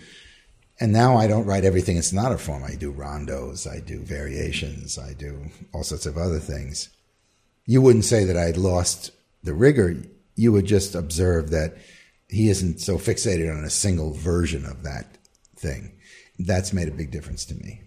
and 0.80 0.92
now 0.92 1.16
I 1.16 1.28
don't 1.28 1.46
write 1.46 1.66
everything 1.66 1.98
in 1.98 2.02
sonata 2.02 2.40
form. 2.40 2.64
I 2.64 2.74
do 2.74 2.92
rondos, 2.92 3.70
I 3.70 3.80
do 3.80 4.00
variations, 4.00 4.98
I 4.98 5.14
do 5.14 5.52
all 5.74 5.84
sorts 5.84 6.08
of 6.08 6.18
other 6.18 6.40
things. 6.40 6.90
You 7.66 7.82
wouldn't 7.82 8.06
say 8.06 8.24
that 8.26 8.38
I'd 8.38 8.58
lost 8.58 9.12
the 9.44 9.54
rigor. 9.54 9.96
You 10.36 10.52
would 10.52 10.66
just 10.66 10.96
observe 10.96 11.52
that 11.52 11.78
he 12.30 12.50
isn't 12.50 12.80
so 12.80 12.98
fixated 12.98 13.56
on 13.56 13.64
a 13.64 13.70
single 13.70 14.14
version 14.14 14.66
of 14.66 14.84
that 14.84 15.18
thing. 15.56 15.92
That's 16.46 16.74
made 16.74 16.88
a 16.88 16.92
big 16.92 17.12
difference 17.12 17.46
to 17.46 17.56
me. 17.56 17.82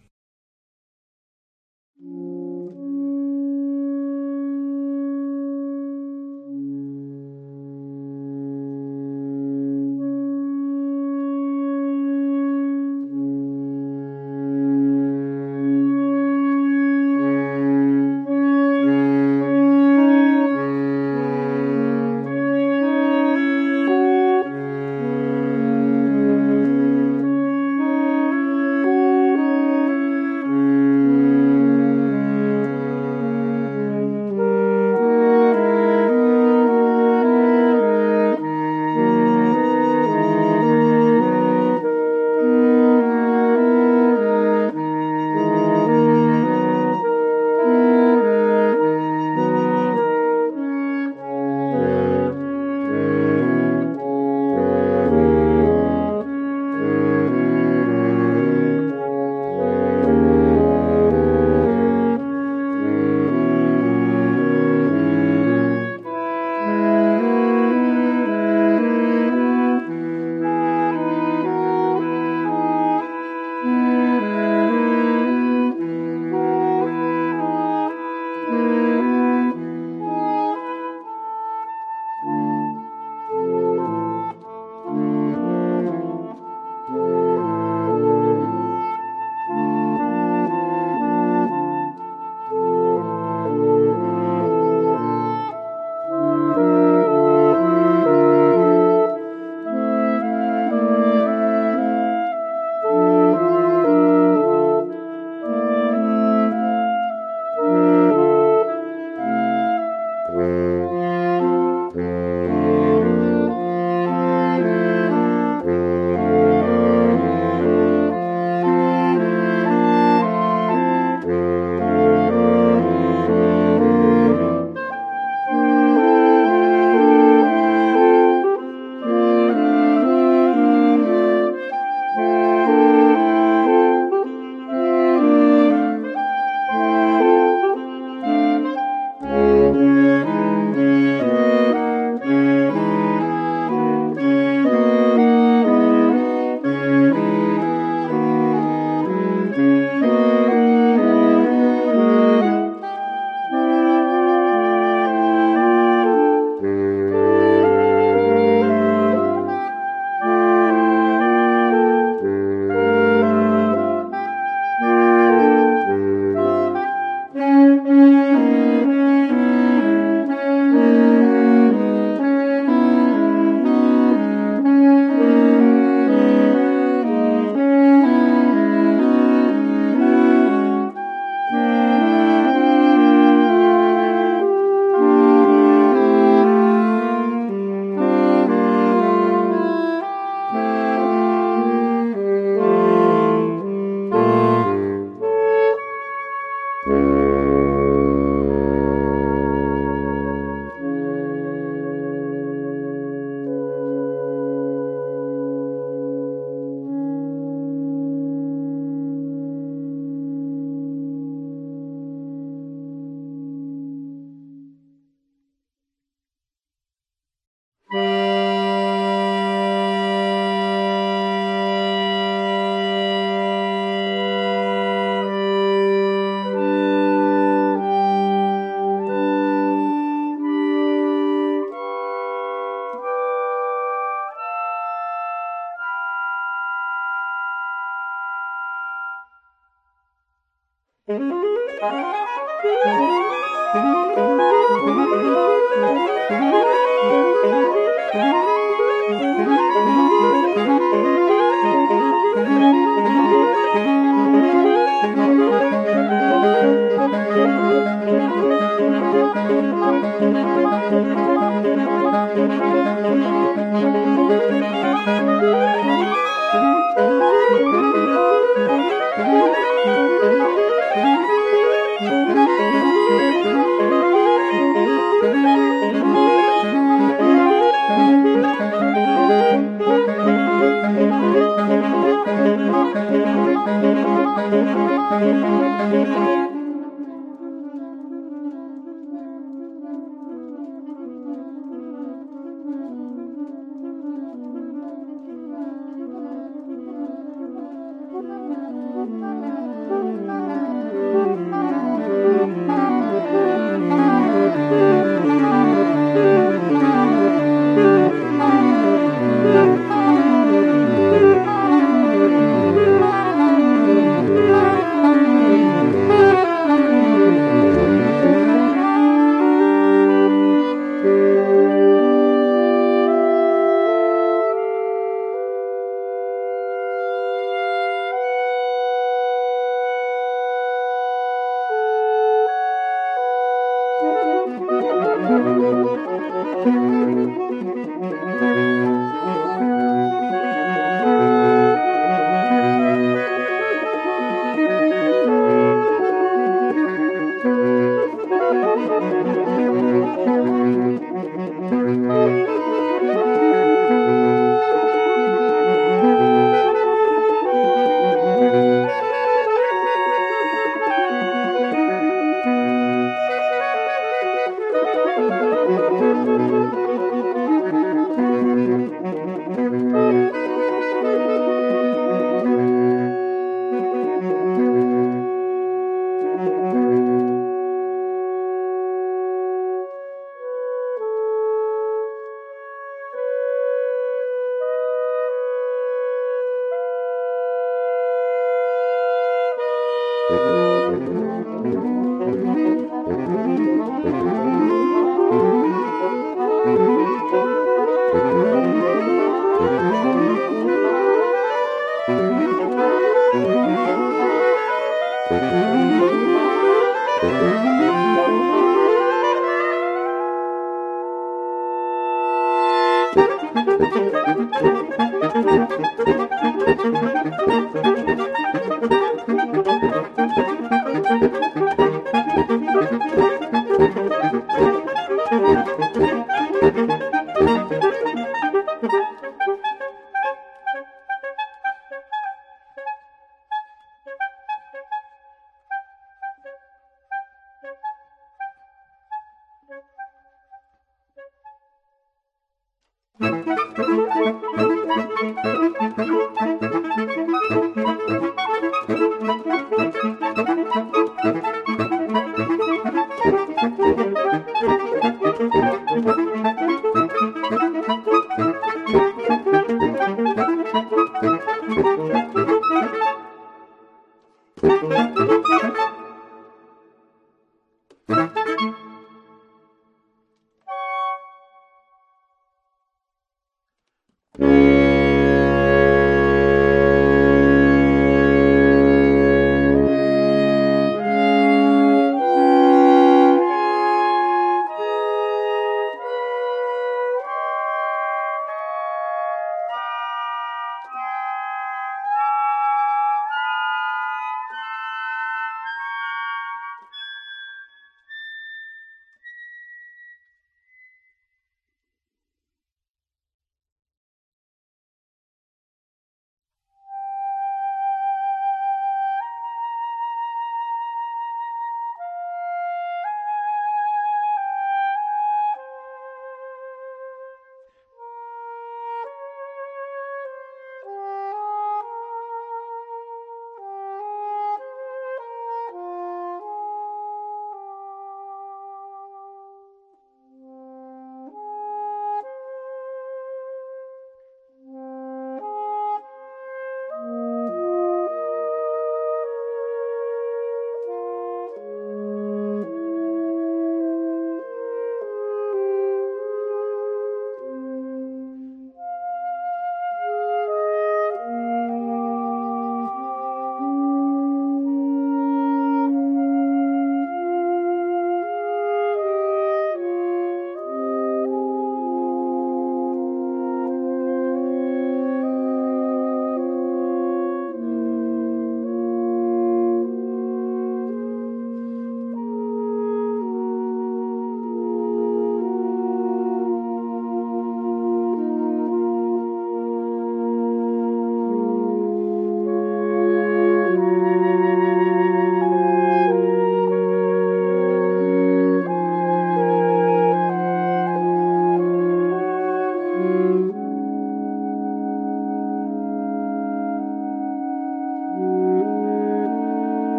thank 443.97 444.43
you. 444.43 444.44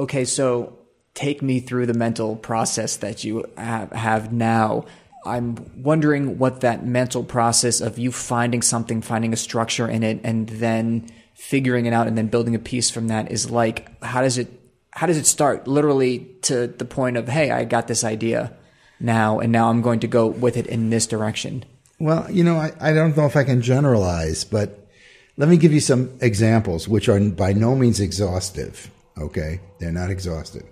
Okay, 0.00 0.24
so 0.24 0.76
take 1.14 1.42
me 1.42 1.60
through 1.60 1.86
the 1.86 1.94
mental 1.94 2.36
process 2.36 2.96
that 2.96 3.22
you 3.24 3.44
have, 3.56 3.92
have 3.92 4.32
now. 4.32 4.86
I'm 5.26 5.82
wondering 5.82 6.38
what 6.38 6.62
that 6.62 6.86
mental 6.86 7.22
process 7.22 7.80
of 7.80 7.98
you 7.98 8.10
finding 8.10 8.62
something, 8.62 9.02
finding 9.02 9.32
a 9.32 9.36
structure 9.36 9.86
in 9.88 10.02
it, 10.02 10.20
and 10.24 10.48
then 10.48 11.10
figuring 11.34 11.86
it 11.86 11.92
out, 11.92 12.06
and 12.06 12.16
then 12.16 12.28
building 12.28 12.54
a 12.54 12.58
piece 12.58 12.90
from 12.90 13.08
that 13.08 13.30
is 13.30 13.50
like. 13.50 14.02
How 14.02 14.22
does 14.22 14.38
it? 14.38 14.48
How 14.92 15.06
does 15.06 15.18
it 15.18 15.26
start? 15.26 15.68
Literally 15.68 16.26
to 16.42 16.66
the 16.66 16.84
point 16.84 17.16
of, 17.16 17.28
hey, 17.28 17.50
I 17.50 17.64
got 17.64 17.86
this 17.86 18.02
idea 18.02 18.56
now, 18.98 19.38
and 19.38 19.52
now 19.52 19.68
I'm 19.68 19.82
going 19.82 20.00
to 20.00 20.08
go 20.08 20.26
with 20.26 20.56
it 20.56 20.66
in 20.66 20.90
this 20.90 21.06
direction. 21.06 21.64
Well, 21.98 22.30
you 22.30 22.42
know, 22.42 22.56
I, 22.56 22.72
I 22.80 22.92
don't 22.94 23.14
know 23.16 23.26
if 23.26 23.36
I 23.36 23.44
can 23.44 23.60
generalize, 23.60 24.44
but 24.44 24.88
let 25.36 25.50
me 25.50 25.58
give 25.58 25.72
you 25.72 25.80
some 25.80 26.18
examples, 26.20 26.88
which 26.88 27.08
are 27.10 27.20
by 27.20 27.52
no 27.52 27.76
means 27.76 28.00
exhaustive. 28.00 28.90
Okay, 29.18 29.60
they're 29.78 29.92
not 29.92 30.10
exhaustive. 30.10 30.64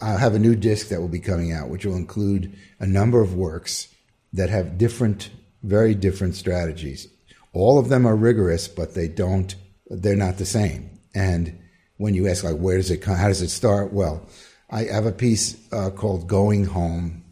I'll 0.00 0.18
have 0.18 0.34
a 0.34 0.38
new 0.38 0.54
disc 0.54 0.88
that 0.88 1.00
will 1.00 1.08
be 1.08 1.20
coming 1.20 1.52
out, 1.52 1.70
which 1.70 1.86
will 1.86 1.96
include 1.96 2.56
a 2.78 2.86
number 2.86 3.22
of 3.22 3.34
works 3.34 3.88
that 4.32 4.50
have 4.50 4.78
different, 4.78 5.30
very 5.62 5.94
different 5.94 6.34
strategies. 6.34 7.08
All 7.52 7.78
of 7.78 7.88
them 7.88 8.06
are 8.06 8.16
rigorous, 8.16 8.68
but 8.68 8.94
they 8.94 9.08
don't, 9.08 9.54
they're 9.88 10.16
not 10.16 10.36
the 10.36 10.44
same. 10.44 10.90
And 11.14 11.58
when 11.96 12.14
you 12.14 12.28
ask, 12.28 12.44
like, 12.44 12.58
where 12.58 12.76
does 12.76 12.90
it 12.90 12.98
come, 12.98 13.16
how 13.16 13.28
does 13.28 13.40
it 13.40 13.48
start? 13.48 13.92
Well, 13.92 14.26
I 14.68 14.84
have 14.84 15.06
a 15.06 15.12
piece 15.12 15.56
uh, 15.72 15.90
called 15.90 16.28
Going 16.28 16.64
Home, 16.66 17.24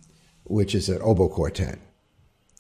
which 0.44 0.74
is 0.74 0.88
an 0.88 1.00
oboe 1.02 1.28
quartet, 1.28 1.78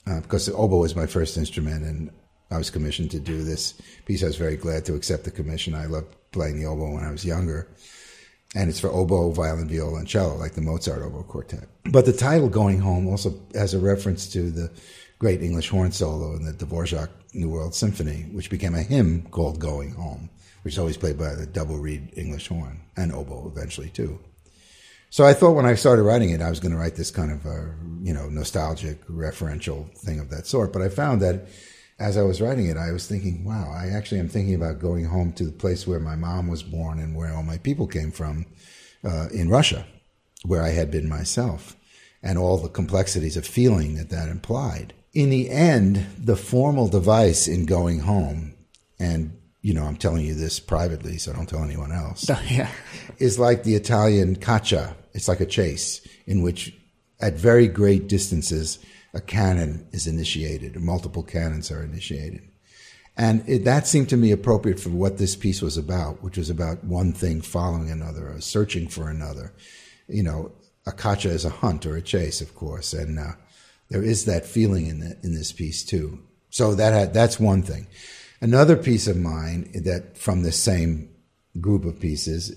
uh, 0.06 0.20
because 0.20 0.44
the 0.44 0.54
oboe 0.54 0.80
was 0.80 0.94
my 0.94 1.06
first 1.06 1.38
instrument, 1.38 1.84
and 1.84 2.10
I 2.50 2.58
was 2.58 2.70
commissioned 2.70 3.10
to 3.12 3.20
do 3.20 3.42
this 3.42 3.80
piece. 4.04 4.22
I 4.22 4.26
was 4.26 4.36
very 4.36 4.56
glad 4.56 4.84
to 4.86 4.94
accept 4.94 5.24
the 5.24 5.30
commission. 5.30 5.74
I 5.74 5.86
loved 5.86 6.14
playing 6.34 6.58
the 6.58 6.66
oboe 6.66 6.92
when 6.92 7.04
I 7.04 7.10
was 7.10 7.24
younger 7.24 7.68
and 8.54 8.70
it's 8.70 8.80
for 8.80 8.88
oboe, 8.88 9.32
violin, 9.32 9.68
viola, 9.68 9.98
and 9.98 10.08
cello, 10.08 10.36
like 10.36 10.52
the 10.52 10.60
Mozart 10.60 11.02
oboe 11.02 11.24
quartet. 11.24 11.68
But 11.90 12.06
the 12.06 12.12
title 12.12 12.48
"Going 12.48 12.78
Home" 12.78 13.08
also 13.08 13.34
has 13.54 13.74
a 13.74 13.78
reference 13.78 14.28
to 14.32 14.50
the 14.50 14.70
great 15.18 15.42
English 15.42 15.68
horn 15.68 15.92
solo 15.92 16.34
in 16.36 16.44
the 16.44 16.52
Dvorak 16.52 17.08
New 17.32 17.48
World 17.48 17.74
Symphony, 17.74 18.26
which 18.32 18.50
became 18.50 18.74
a 18.74 18.82
hymn 18.82 19.26
called 19.30 19.58
"Going 19.58 19.92
Home," 19.94 20.30
which 20.62 20.74
is 20.74 20.78
always 20.78 20.96
played 20.96 21.18
by 21.18 21.34
the 21.34 21.46
double 21.46 21.78
reed 21.78 22.12
English 22.16 22.48
horn 22.48 22.80
and 22.96 23.12
oboe 23.12 23.48
eventually 23.48 23.90
too. 23.90 24.20
So 25.10 25.24
I 25.24 25.32
thought 25.32 25.52
when 25.52 25.66
I 25.66 25.74
started 25.74 26.02
writing 26.02 26.30
it, 26.30 26.42
I 26.42 26.50
was 26.50 26.58
going 26.58 26.72
to 26.72 26.78
write 26.78 26.96
this 26.96 27.10
kind 27.10 27.30
of 27.30 27.46
a, 27.46 27.74
you 28.02 28.14
know 28.14 28.28
nostalgic, 28.28 29.04
referential 29.06 29.92
thing 29.98 30.20
of 30.20 30.30
that 30.30 30.46
sort. 30.46 30.72
But 30.72 30.82
I 30.82 30.88
found 30.88 31.22
that 31.22 31.48
as 31.98 32.16
I 32.16 32.22
was 32.22 32.40
writing 32.40 32.66
it, 32.66 32.76
I 32.76 32.90
was 32.90 33.06
thinking, 33.06 33.44
wow, 33.44 33.72
I 33.72 33.88
actually 33.88 34.20
am 34.20 34.28
thinking 34.28 34.54
about 34.54 34.80
going 34.80 35.04
home 35.04 35.32
to 35.34 35.44
the 35.44 35.52
place 35.52 35.86
where 35.86 36.00
my 36.00 36.16
mom 36.16 36.48
was 36.48 36.62
born 36.62 36.98
and 36.98 37.14
where 37.14 37.32
all 37.32 37.42
my 37.42 37.58
people 37.58 37.86
came 37.86 38.10
from 38.10 38.46
uh, 39.04 39.28
in 39.32 39.48
Russia, 39.48 39.86
where 40.44 40.62
I 40.62 40.70
had 40.70 40.90
been 40.90 41.08
myself, 41.08 41.76
and 42.22 42.38
all 42.38 42.58
the 42.58 42.68
complexities 42.68 43.36
of 43.36 43.46
feeling 43.46 43.94
that 43.94 44.10
that 44.10 44.28
implied. 44.28 44.94
In 45.12 45.30
the 45.30 45.50
end, 45.50 46.06
the 46.18 46.36
formal 46.36 46.88
device 46.88 47.46
in 47.46 47.66
going 47.66 48.00
home, 48.00 48.54
and 48.98 49.38
you 49.62 49.72
know, 49.72 49.84
I'm 49.84 49.96
telling 49.96 50.26
you 50.26 50.34
this 50.34 50.60
privately, 50.60 51.16
so 51.16 51.32
don't 51.32 51.48
tell 51.48 51.64
anyone 51.64 51.90
else. 51.90 52.28
yeah. 52.50 52.70
Is 53.18 53.38
like 53.38 53.62
the 53.62 53.76
Italian 53.76 54.36
caccia. 54.36 54.94
It's 55.14 55.28
like 55.28 55.40
a 55.40 55.46
chase 55.46 56.06
in 56.26 56.42
which, 56.42 56.76
at 57.20 57.34
very 57.34 57.66
great 57.68 58.08
distances, 58.08 58.78
a 59.14 59.20
canon 59.20 59.86
is 59.92 60.06
initiated, 60.06 60.76
multiple 60.80 61.22
canons 61.22 61.70
are 61.70 61.82
initiated. 61.82 62.42
And 63.16 63.48
it, 63.48 63.64
that 63.64 63.86
seemed 63.86 64.08
to 64.08 64.16
me 64.16 64.32
appropriate 64.32 64.80
for 64.80 64.88
what 64.88 65.18
this 65.18 65.36
piece 65.36 65.62
was 65.62 65.76
about, 65.76 66.22
which 66.22 66.36
was 66.36 66.50
about 66.50 66.82
one 66.82 67.12
thing 67.12 67.40
following 67.40 67.90
another, 67.90 68.28
or 68.28 68.40
searching 68.40 68.88
for 68.88 69.08
another. 69.08 69.52
You 70.08 70.24
know, 70.24 70.52
a 70.84 70.92
caccia 70.92 71.30
is 71.30 71.44
a 71.44 71.50
hunt 71.50 71.86
or 71.86 71.96
a 71.96 72.02
chase, 72.02 72.40
of 72.40 72.54
course, 72.54 72.92
and 72.92 73.18
uh, 73.18 73.32
there 73.88 74.02
is 74.02 74.24
that 74.24 74.44
feeling 74.44 74.86
in 74.86 75.00
the, 75.00 75.16
in 75.22 75.34
this 75.34 75.52
piece 75.52 75.84
too. 75.84 76.18
So 76.50 76.74
that 76.74 76.92
had, 76.92 77.14
that's 77.14 77.38
one 77.38 77.62
thing. 77.62 77.86
Another 78.40 78.76
piece 78.76 79.06
of 79.06 79.16
mine 79.16 79.70
that 79.84 80.18
from 80.18 80.42
the 80.42 80.52
same 80.52 81.08
group 81.60 81.84
of 81.84 82.00
pieces 82.00 82.54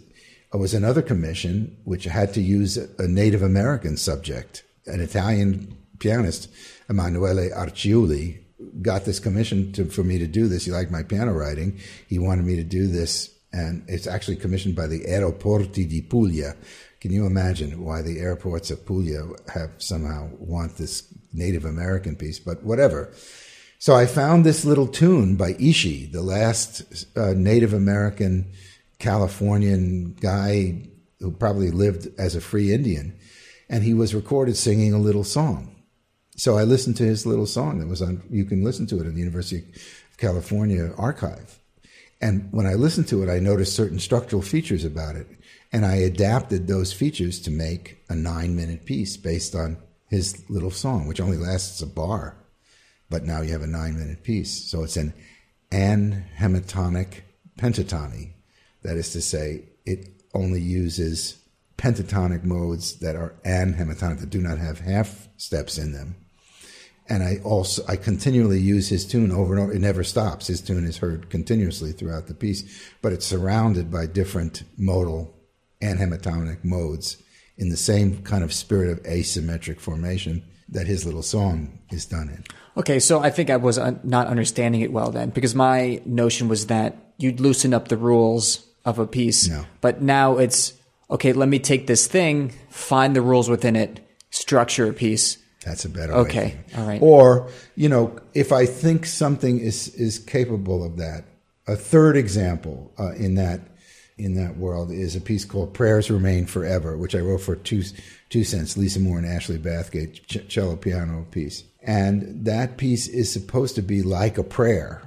was 0.53 0.73
another 0.73 1.01
commission 1.01 1.77
which 1.83 2.05
had 2.05 2.33
to 2.33 2.41
use 2.41 2.77
a 2.77 3.07
Native 3.07 3.43
American 3.43 3.95
subject, 3.95 4.63
an 4.87 5.01
Italian 5.01 5.77
pianist, 5.99 6.49
Emanuele 6.89 7.49
Arciuli, 7.49 8.39
got 8.81 9.05
this 9.05 9.19
commission 9.19 9.71
to, 9.73 9.85
for 9.85 10.03
me 10.03 10.17
to 10.17 10.27
do 10.27 10.47
this. 10.47 10.65
He 10.65 10.71
liked 10.71 10.91
my 10.91 11.03
piano 11.03 11.33
writing. 11.33 11.79
He 12.07 12.19
wanted 12.19 12.45
me 12.45 12.55
to 12.55 12.63
do 12.63 12.87
this, 12.87 13.33
and 13.53 13.83
it's 13.87 14.07
actually 14.07 14.37
commissioned 14.37 14.75
by 14.75 14.87
the 14.87 15.01
Aeroporti 15.01 15.87
di 15.87 16.01
Puglia. 16.01 16.55
Can 16.99 17.11
you 17.11 17.25
imagine 17.25 17.83
why 17.83 18.01
the 18.01 18.19
airports 18.19 18.71
of 18.71 18.85
Puglia 18.85 19.27
have 19.53 19.71
somehow 19.77 20.29
want 20.39 20.77
this 20.77 21.13
Native 21.31 21.65
American 21.65 22.15
piece? 22.15 22.39
But 22.39 22.63
whatever. 22.63 23.13
So 23.79 23.95
I 23.95 24.07
found 24.07 24.43
this 24.43 24.65
little 24.65 24.87
tune 24.87 25.35
by 25.35 25.55
Ishi, 25.59 26.07
the 26.07 26.23
last 26.23 27.05
uh, 27.15 27.33
Native 27.33 27.73
American 27.73 28.51
Californian 28.97 30.15
guy 30.19 30.81
who 31.19 31.31
probably 31.31 31.69
lived 31.69 32.07
as 32.17 32.35
a 32.35 32.41
free 32.41 32.73
Indian, 32.73 33.17
and 33.69 33.83
he 33.83 33.93
was 33.93 34.15
recorded 34.15 34.57
singing 34.57 34.93
a 34.93 34.99
little 34.99 35.23
song. 35.23 35.76
So 36.37 36.55
I 36.55 36.63
listened 36.63 36.97
to 36.97 37.03
his 37.03 37.25
little 37.25 37.47
song 37.47 37.79
that 37.79 37.87
was 37.87 38.03
on, 38.03 38.21
you 38.29 38.45
can 38.45 38.63
listen 38.63 38.85
to 38.87 38.97
it 38.97 39.07
in 39.07 39.15
the 39.15 39.19
University 39.19 39.63
of 40.11 40.17
California 40.17 40.93
archive. 40.95 41.59
And 42.21 42.47
when 42.51 42.67
I 42.67 42.75
listened 42.75 43.07
to 43.07 43.23
it, 43.23 43.29
I 43.29 43.39
noticed 43.39 43.75
certain 43.75 43.97
structural 43.97 44.43
features 44.43 44.85
about 44.85 45.15
it. 45.15 45.27
And 45.73 45.83
I 45.83 45.95
adapted 45.95 46.67
those 46.67 46.93
features 46.93 47.39
to 47.41 47.51
make 47.51 47.97
a 48.07 48.15
nine 48.15 48.55
minute 48.55 48.85
piece 48.85 49.17
based 49.17 49.55
on 49.55 49.77
his 50.09 50.47
little 50.47 50.69
song, 50.69 51.07
which 51.07 51.19
only 51.19 51.37
lasts 51.37 51.81
a 51.81 51.87
bar. 51.87 52.37
But 53.09 53.23
now 53.23 53.41
you 53.41 53.51
have 53.51 53.63
a 53.63 53.67
nine 53.67 53.97
minute 53.97 54.23
piece. 54.23 54.69
So 54.69 54.83
it's 54.83 54.95
an 54.95 55.13
anhemitonic 55.71 57.23
pentatony. 57.57 58.33
That 58.83 58.97
is 58.97 59.11
to 59.13 59.23
say, 59.23 59.63
it 59.85 60.21
only 60.35 60.61
uses 60.61 61.41
pentatonic 61.79 62.43
modes 62.43 62.99
that 62.99 63.15
are 63.15 63.35
anhemitonic, 63.43 64.19
that 64.19 64.29
do 64.29 64.41
not 64.41 64.59
have 64.59 64.79
half 64.79 65.27
steps 65.37 65.79
in 65.79 65.93
them 65.93 66.15
and 67.09 67.23
I 67.23 67.37
also 67.43 67.83
I 67.87 67.95
continually 67.95 68.59
use 68.59 68.89
his 68.89 69.05
tune 69.05 69.31
over 69.31 69.53
and 69.53 69.63
over. 69.63 69.73
It 69.73 69.81
never 69.81 70.03
stops. 70.03 70.47
His 70.47 70.61
tune 70.61 70.85
is 70.85 70.97
heard 70.97 71.29
continuously 71.29 71.91
throughout 71.91 72.27
the 72.27 72.33
piece, 72.33 72.63
but 73.01 73.13
it's 73.13 73.25
surrounded 73.25 73.91
by 73.91 74.05
different 74.05 74.63
modal 74.77 75.33
and 75.81 75.99
hemitonic 75.99 76.63
modes 76.63 77.21
in 77.57 77.69
the 77.69 77.77
same 77.77 78.21
kind 78.23 78.43
of 78.43 78.53
spirit 78.53 78.89
of 78.89 79.03
asymmetric 79.03 79.79
formation 79.79 80.43
that 80.69 80.87
his 80.87 81.05
little 81.05 81.23
song 81.23 81.79
is 81.91 82.05
done 82.05 82.29
in. 82.29 82.43
Okay, 82.75 82.99
so 82.99 83.19
I 83.19 83.29
think 83.29 83.49
I 83.49 83.57
was 83.57 83.77
un- 83.79 83.99
not 84.03 84.27
understanding 84.27 84.81
it 84.81 84.91
well 84.91 85.11
then, 85.11 85.29
because 85.29 85.55
my 85.55 86.01
notion 86.05 86.47
was 86.47 86.67
that 86.67 86.95
you'd 87.17 87.39
loosen 87.39 87.73
up 87.73 87.87
the 87.87 87.97
rules 87.97 88.67
of 88.85 88.99
a 88.99 89.07
piece, 89.07 89.47
no. 89.47 89.65
but 89.81 90.01
now 90.01 90.37
it's 90.37 90.73
okay. 91.09 91.33
Let 91.33 91.49
me 91.49 91.59
take 91.59 91.87
this 91.87 92.05
thing, 92.05 92.53
find 92.69 93.15
the 93.15 93.21
rules 93.21 93.49
within 93.49 93.75
it, 93.75 93.99
structure 94.29 94.89
a 94.89 94.93
piece 94.93 95.37
that's 95.67 95.83
a 95.85 95.89
better 95.89 96.13
okay. 96.13 96.57
All 96.77 96.87
right. 96.87 97.01
Or, 97.01 97.49
you 97.75 97.89
know, 97.89 98.17
if 98.33 98.51
I 98.51 98.65
think 98.65 99.05
something 99.05 99.59
is, 99.59 99.89
is 99.95 100.17
capable 100.17 100.83
of 100.83 100.97
that, 100.97 101.25
a 101.67 101.75
third 101.75 102.15
example 102.15 102.93
uh, 102.97 103.11
in 103.11 103.35
that 103.35 103.61
in 104.17 104.33
that 104.35 104.57
world 104.57 104.91
is 104.91 105.15
a 105.15 105.21
piece 105.21 105.45
called 105.45 105.73
"Prayers 105.73 106.09
Remain 106.09 106.45
Forever," 106.45 106.97
which 106.97 107.13
I 107.13 107.19
wrote 107.19 107.41
for 107.41 107.55
two 107.55 107.83
two 108.29 108.43
cents. 108.43 108.77
Lisa 108.77 108.99
Moore 108.99 109.17
and 109.17 109.27
Ashley 109.27 109.57
Bathgate 109.57 110.25
ch- 110.25 110.47
cello 110.47 110.75
piano 110.75 111.27
piece, 111.29 111.63
and 111.83 112.45
that 112.45 112.77
piece 112.77 113.07
is 113.07 113.31
supposed 113.31 113.75
to 113.75 113.81
be 113.81 114.01
like 114.01 114.37
a 114.37 114.43
prayer 114.43 115.01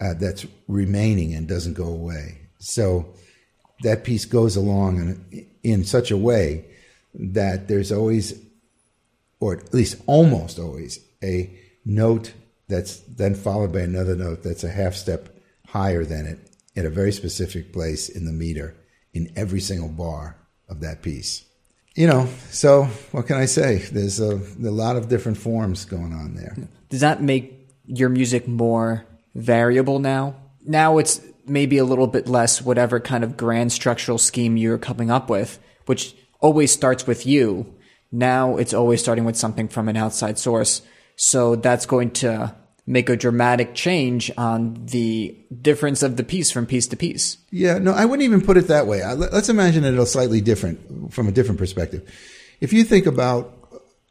uh, 0.00 0.14
that's 0.14 0.46
remaining 0.66 1.34
and 1.34 1.46
doesn't 1.46 1.74
go 1.74 1.86
away. 1.88 2.38
So 2.58 3.14
that 3.82 4.04
piece 4.04 4.24
goes 4.24 4.56
along 4.56 4.96
in, 4.98 5.46
in 5.62 5.84
such 5.84 6.10
a 6.10 6.16
way 6.16 6.64
that 7.14 7.68
there's 7.68 7.92
always 7.92 8.34
or 9.40 9.56
at 9.56 9.74
least 9.74 10.00
almost 10.06 10.58
always, 10.58 11.00
a 11.22 11.58
note 11.84 12.32
that's 12.68 12.98
then 13.00 13.34
followed 13.34 13.72
by 13.72 13.80
another 13.80 14.14
note 14.14 14.42
that's 14.42 14.64
a 14.64 14.70
half 14.70 14.94
step 14.94 15.34
higher 15.66 16.04
than 16.04 16.26
it 16.26 16.38
at 16.76 16.84
a 16.84 16.90
very 16.90 17.12
specific 17.12 17.72
place 17.72 18.08
in 18.08 18.26
the 18.26 18.32
meter 18.32 18.76
in 19.12 19.32
every 19.34 19.60
single 19.60 19.88
bar 19.88 20.36
of 20.68 20.80
that 20.80 21.02
piece. 21.02 21.44
You 21.96 22.06
know, 22.06 22.28
so 22.50 22.84
what 23.10 23.26
can 23.26 23.36
I 23.36 23.46
say? 23.46 23.78
There's 23.78 24.20
a, 24.20 24.36
a 24.36 24.70
lot 24.70 24.96
of 24.96 25.08
different 25.08 25.38
forms 25.38 25.84
going 25.84 26.12
on 26.12 26.34
there. 26.34 26.56
Does 26.88 27.00
that 27.00 27.20
make 27.20 27.68
your 27.86 28.08
music 28.08 28.46
more 28.46 29.04
variable 29.34 29.98
now? 29.98 30.36
Now 30.64 30.98
it's 30.98 31.20
maybe 31.46 31.78
a 31.78 31.84
little 31.84 32.06
bit 32.06 32.28
less 32.28 32.62
whatever 32.62 33.00
kind 33.00 33.24
of 33.24 33.36
grand 33.36 33.72
structural 33.72 34.18
scheme 34.18 34.56
you're 34.56 34.78
coming 34.78 35.10
up 35.10 35.28
with, 35.28 35.58
which 35.86 36.14
always 36.40 36.70
starts 36.70 37.06
with 37.06 37.26
you 37.26 37.74
now 38.12 38.56
it's 38.56 38.74
always 38.74 39.00
starting 39.00 39.24
with 39.24 39.36
something 39.36 39.68
from 39.68 39.88
an 39.88 39.96
outside 39.96 40.38
source. 40.38 40.82
So 41.16 41.56
that's 41.56 41.86
going 41.86 42.12
to 42.12 42.54
make 42.86 43.08
a 43.08 43.16
dramatic 43.16 43.74
change 43.74 44.30
on 44.36 44.86
the 44.86 45.36
difference 45.62 46.02
of 46.02 46.16
the 46.16 46.24
piece 46.24 46.50
from 46.50 46.66
piece 46.66 46.88
to 46.88 46.96
piece. 46.96 47.38
Yeah, 47.50 47.78
no, 47.78 47.92
I 47.92 48.04
wouldn't 48.04 48.24
even 48.24 48.40
put 48.40 48.56
it 48.56 48.68
that 48.68 48.86
way. 48.86 49.02
Let's 49.14 49.48
imagine 49.48 49.84
it 49.84 49.96
a 49.96 50.06
slightly 50.06 50.40
different 50.40 51.12
from 51.12 51.28
a 51.28 51.32
different 51.32 51.58
perspective. 51.58 52.02
If 52.60 52.72
you 52.72 52.84
think 52.84 53.06
about 53.06 53.54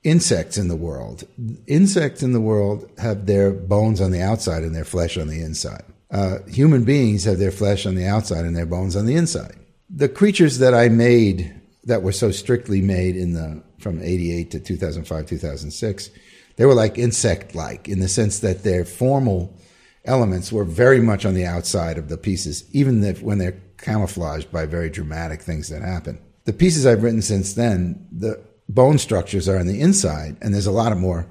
insects 0.03 0.57
in 0.57 0.69
the 0.69 0.75
world, 0.75 1.25
insects 1.67 2.23
in 2.23 2.31
the 2.31 2.39
world 2.39 2.89
have 2.99 3.25
their 3.25 3.51
bones 3.51 3.99
on 3.99 4.11
the 4.11 4.21
outside 4.21 4.63
and 4.63 4.73
their 4.73 4.85
flesh 4.85 5.17
on 5.17 5.27
the 5.27 5.41
inside. 5.41 5.83
Uh, 6.09 6.39
human 6.47 6.85
beings 6.85 7.25
have 7.25 7.37
their 7.37 7.51
flesh 7.51 7.85
on 7.85 7.95
the 7.95 8.05
outside 8.05 8.45
and 8.45 8.55
their 8.55 8.65
bones 8.65 8.95
on 8.95 9.05
the 9.05 9.15
inside. 9.15 9.55
The 9.89 10.09
creatures 10.09 10.59
that 10.59 10.73
I 10.73 10.89
made 10.89 11.53
that 11.83 12.01
were 12.01 12.11
so 12.11 12.31
strictly 12.31 12.81
made 12.81 13.15
in 13.15 13.33
the 13.33 13.61
from 13.79 14.01
88 14.01 14.51
to 14.51 14.59
2005 14.59 15.25
2006 15.25 16.09
they 16.57 16.65
were 16.65 16.73
like 16.73 16.97
insect 16.97 17.55
like 17.55 17.87
in 17.87 17.99
the 17.99 18.07
sense 18.07 18.39
that 18.39 18.63
their 18.63 18.85
formal 18.85 19.57
elements 20.05 20.51
were 20.51 20.65
very 20.65 20.99
much 20.99 21.25
on 21.25 21.33
the 21.33 21.45
outside 21.45 21.97
of 21.97 22.09
the 22.09 22.17
pieces 22.17 22.65
even 22.73 23.03
when 23.21 23.37
they're 23.37 23.59
camouflaged 23.77 24.51
by 24.51 24.65
very 24.65 24.89
dramatic 24.89 25.41
things 25.41 25.69
that 25.69 25.81
happen. 25.81 26.19
The 26.45 26.53
pieces 26.53 26.85
i've 26.85 27.03
written 27.03 27.21
since 27.21 27.53
then 27.53 28.07
the 28.11 28.41
bone 28.67 28.97
structures 28.97 29.47
are 29.47 29.57
on 29.57 29.67
the 29.67 29.79
inside 29.79 30.37
and 30.41 30.53
there's 30.53 30.65
a 30.65 30.71
lot 30.71 30.91
of 30.91 30.97
more 30.97 31.27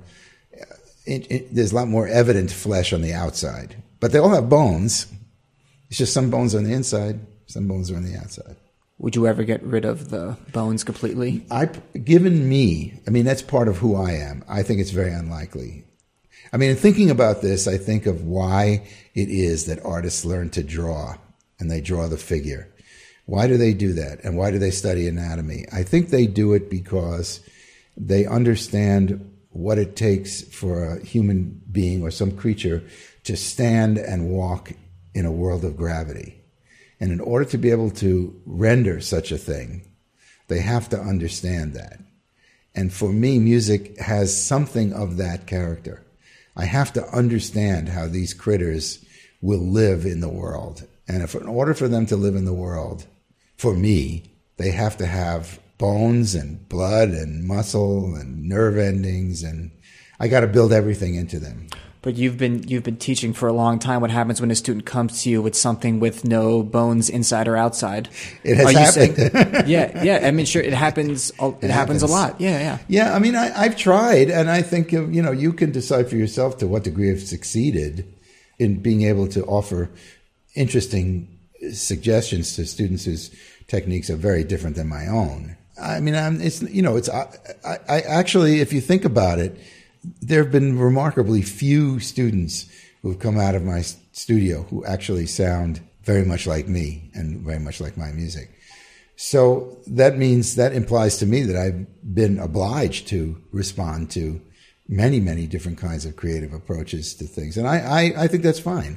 uh, 0.59 0.75
it, 1.07 1.31
it, 1.31 1.55
there's 1.55 1.73
a 1.73 1.77
lot 1.77 1.89
more 1.89 2.09
evident 2.09 2.51
flesh 2.51 2.93
on 2.93 3.03
the 3.03 3.13
outside. 3.13 3.83
But 4.01 4.13
they 4.13 4.19
all 4.19 4.31
have 4.31 4.49
bones. 4.49 5.13
It's 5.89 5.99
just 5.99 6.15
some 6.15 6.31
bones 6.31 6.55
on 6.55 6.65
the 6.65 6.73
inside 6.73 7.21
some 7.49 7.67
bones 7.67 7.91
are 7.91 7.97
on 7.97 8.05
the 8.05 8.17
outside 8.17 8.57
would 8.99 9.15
you 9.15 9.27
ever 9.27 9.45
get 9.45 9.63
rid 9.63 9.85
of 9.85 10.11
the 10.11 10.37
bones 10.53 10.85
completely? 10.85 11.45
I, 11.51 11.67
given 11.67 12.49
me, 12.49 13.01
I 13.07 13.11
mean, 13.11 13.25
that's 13.25 13.43
part 13.43 13.69
of 13.69 13.79
who 13.79 13.95
I 13.95 14.13
am. 14.13 14.45
I 14.49 14.63
think 14.63 14.81
it's 14.81 14.91
very 14.91 15.13
unlikely. 15.13 15.85
I 16.53 16.57
mean, 16.57 16.71
in 16.71 16.77
thinking 16.77 17.11
about 17.11 17.43
this, 17.43 17.69
I 17.69 17.77
think 17.79 18.07
of 18.07 18.25
why 18.25 18.87
it 19.15 19.29
is 19.29 19.67
that 19.67 19.85
artists 19.85 20.25
learn 20.25 20.51
to 20.51 20.63
draw 20.63 21.17
and 21.61 21.71
they 21.71 21.81
draw 21.81 22.09
the 22.09 22.17
figure. 22.17 22.69
Why 23.27 23.47
do 23.47 23.57
they 23.57 23.75
do 23.75 23.93
that? 23.93 24.25
And 24.25 24.37
why 24.37 24.51
do 24.51 24.59
they 24.59 24.71
study 24.71 25.07
anatomy? 25.07 25.67
I 25.73 25.83
think 25.83 26.09
they 26.09 26.27
do 26.27 26.55
it 26.55 26.71
because 26.71 27.41
they 27.97 28.25
understand 28.27 29.35
what 29.51 29.79
it 29.79 29.97
takes 29.97 30.43
for 30.43 30.85
a 30.85 31.05
human 31.05 31.61
being 31.71 32.03
or 32.03 32.11
some 32.11 32.33
creature 32.33 32.83
to 33.25 33.37
stand 33.37 33.99
and 33.99 34.31
walk 34.31 34.73
in 35.15 35.27
a 35.27 35.33
world 35.33 35.65
of 35.65 35.77
gravity. 35.77 36.38
And 37.01 37.13
in 37.13 37.21
order 37.21 37.45
to 37.47 37.59
be 37.59 37.71
able 37.71 37.91
to 37.93 38.41
render 38.45 39.01
such 39.01 39.31
a 39.31 39.39
thing, 39.39 39.83
they 40.49 40.61
have 40.61 40.89
to 40.91 41.01
understand 41.01 41.75
that. 41.75 42.01
And 42.75 42.93
for 42.93 43.13
me, 43.13 43.39
music 43.39 43.99
has 43.99 44.41
something 44.41 44.93
of 44.93 45.17
that 45.17 45.47
character. 45.47 46.05
I 46.57 46.65
have 46.65 46.93
to 46.95 47.07
understand 47.09 47.89
how 47.89 48.09
these 48.09 48.35
critters 48.35 49.05
will 49.41 49.61
live 49.61 50.05
in 50.05 50.21
the 50.21 50.29
world. 50.29 50.87
And 51.07 51.23
if 51.23 51.35
in 51.35 51.47
order 51.47 51.75
for 51.75 51.89
them 51.89 52.07
to 52.07 52.17
live 52.17 52.35
in 52.35 52.45
the 52.45 52.53
world, 52.53 53.07
for 53.57 53.75
me, 53.75 54.25
they 54.57 54.73
have 54.73 54.97
to 54.99 55.07
have 55.07 55.61
bones 55.79 56.35
and 56.35 56.69
blood 56.69 57.11
and 57.11 57.45
muscle 57.45 58.17
and 58.17 58.49
nerve 58.49 58.77
endings 58.77 59.45
and 59.45 59.71
I 60.21 60.27
got 60.27 60.41
to 60.41 60.49
build 60.49 60.73
everything 60.73 61.15
into 61.15 61.39
them 61.39 61.69
but 62.09 62.17
you've 62.17 62.39
been 62.39 62.67
you've 62.67 62.85
been 62.85 62.97
teaching 62.97 63.35
for 63.35 63.49
a 63.49 63.53
long 63.53 63.79
time. 63.79 64.01
What 64.01 64.11
happens 64.11 64.41
when 64.41 64.51
a 64.51 64.55
student 64.55 64.87
comes 64.87 65.25
to 65.25 65.29
you 65.29 65.43
with 65.43 65.55
something 65.55 66.01
with 66.01 66.25
no 66.25 66.63
bones 66.63 67.11
inside 67.11 67.47
or 67.47 67.55
outside? 67.55 68.09
It 68.45 68.57
has 68.57 68.97
happened. 68.97 69.15
Saying, 69.15 69.67
yeah, 69.67 70.03
yeah. 70.03 70.27
I 70.27 70.31
mean, 70.31 70.47
sure, 70.47 70.63
it 70.63 70.73
happens. 70.73 71.29
It, 71.29 71.35
it 71.37 71.71
happens. 71.71 71.71
happens. 71.71 72.03
a 72.05 72.07
lot. 72.07 72.41
Yeah, 72.41 72.61
yeah. 72.61 72.79
Yeah, 72.89 73.15
I 73.15 73.19
mean, 73.19 73.37
I, 73.37 73.65
have 73.65 73.77
tried, 73.77 74.31
and 74.31 74.49
I 74.49 74.63
think 74.63 74.91
you 74.91 75.21
know 75.21 75.33
you 75.33 75.53
can 75.53 75.71
decide 75.71 76.09
for 76.09 76.17
yourself 76.17 76.57
to 76.61 76.67
what 76.67 76.85
degree 76.85 77.11
I've 77.11 77.21
succeeded 77.21 78.11
in 78.59 78.81
being 78.81 79.03
able 79.03 79.29
to 79.29 79.45
offer 79.45 79.91
interesting 80.55 81.29
suggestions 81.75 82.57
to 82.57 82.65
students 82.65 83.05
whose 83.05 83.37
techniques 83.67 84.09
are 84.09 84.17
very 84.17 84.45
different 84.45 84.77
than 84.77 84.89
my 84.89 85.09
own. 85.09 85.59
I 85.79 86.01
mean, 86.01 86.15
I'm, 86.15 86.41
it's 86.41 86.63
you 86.63 86.81
know, 86.81 86.97
it's 86.97 87.11
I, 87.11 87.27
I 87.87 88.01
actually, 88.01 88.63
if 88.63 88.73
you 88.73 88.81
think 88.81 89.05
about 89.05 89.39
it 89.41 89.61
there 90.21 90.43
have 90.43 90.53
been 90.53 90.79
remarkably 90.79 91.43
few 91.43 92.01
students 92.01 92.67
who 93.03 93.11
have 93.11 93.21
come 93.21 93.39
out 93.39 93.55
of 93.55 93.63
my 93.63 93.83
studio 94.13 94.63
who 94.65 94.85
actually 94.85 95.27
sound 95.27 95.81
very 96.03 96.25
much 96.25 96.47
like 96.47 96.69
me 96.69 97.11
and 97.15 97.41
very 97.41 97.59
much 97.59 97.81
like 97.81 97.97
my 97.97 98.11
music. 98.13 98.51
So 99.17 99.79
that 99.89 100.17
means 100.17 100.57
that 100.57 100.73
implies 100.73 101.19
to 101.19 101.27
me 101.27 101.43
that 101.43 101.57
I've 101.57 102.15
been 102.15 102.39
obliged 102.39 103.09
to 103.09 103.41
respond 103.53 104.11
to 104.13 104.41
many, 104.89 105.21
many 105.21 105.47
different 105.47 105.77
kinds 105.77 106.07
of 106.07 106.17
creative 106.17 106.55
approaches 106.55 107.15
to 107.17 107.25
things. 107.25 107.59
And 107.59 107.69
I, 107.69 107.79
I, 107.79 108.25
I, 108.25 108.27
think 108.27 108.43
that's 108.43 108.59
fine. 108.59 108.97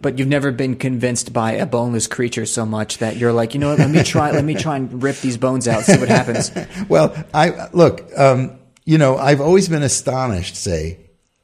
But 0.00 0.18
you've 0.18 0.28
never 0.28 0.52
been 0.52 0.76
convinced 0.76 1.32
by 1.32 1.52
a 1.52 1.66
boneless 1.66 2.06
creature 2.06 2.46
so 2.46 2.64
much 2.64 2.98
that 2.98 3.16
you're 3.16 3.32
like, 3.32 3.54
you 3.54 3.60
know 3.60 3.70
what, 3.70 3.80
let 3.80 3.90
me 3.90 4.04
try, 4.04 4.30
let 4.30 4.44
me 4.44 4.54
try 4.54 4.76
and 4.76 5.02
rip 5.02 5.16
these 5.16 5.36
bones 5.36 5.66
out, 5.66 5.82
see 5.82 5.98
what 5.98 6.08
happens. 6.08 6.52
well, 6.88 7.12
I, 7.34 7.68
look, 7.72 8.06
um, 8.16 8.58
you 8.84 8.98
know, 8.98 9.16
I've 9.16 9.40
always 9.40 9.68
been 9.68 9.82
astonished, 9.82 10.56
say, 10.56 10.98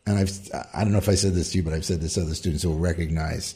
and 0.06 0.18
I've, 0.18 0.30
I 0.74 0.82
don't 0.82 0.92
know 0.92 0.98
if 0.98 1.08
I 1.08 1.14
said 1.14 1.34
this 1.34 1.52
to 1.52 1.58
you, 1.58 1.62
but 1.62 1.72
I've 1.72 1.84
said 1.84 2.00
this 2.00 2.14
to 2.14 2.22
other 2.22 2.34
students 2.34 2.62
who 2.62 2.70
will 2.70 2.78
recognize 2.78 3.54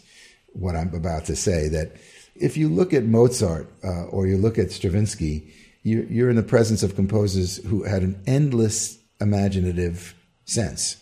what 0.52 0.76
I'm 0.76 0.94
about 0.94 1.24
to 1.26 1.36
say, 1.36 1.68
that 1.68 1.96
if 2.34 2.56
you 2.56 2.68
look 2.68 2.92
at 2.92 3.04
Mozart 3.04 3.68
uh, 3.82 4.04
or 4.04 4.26
you 4.26 4.36
look 4.36 4.58
at 4.58 4.70
Stravinsky, 4.70 5.52
you're, 5.82 6.04
you're 6.04 6.30
in 6.30 6.36
the 6.36 6.42
presence 6.42 6.82
of 6.82 6.94
composers 6.94 7.56
who 7.64 7.84
had 7.84 8.02
an 8.02 8.20
endless 8.26 8.98
imaginative 9.20 10.14
sense. 10.44 10.96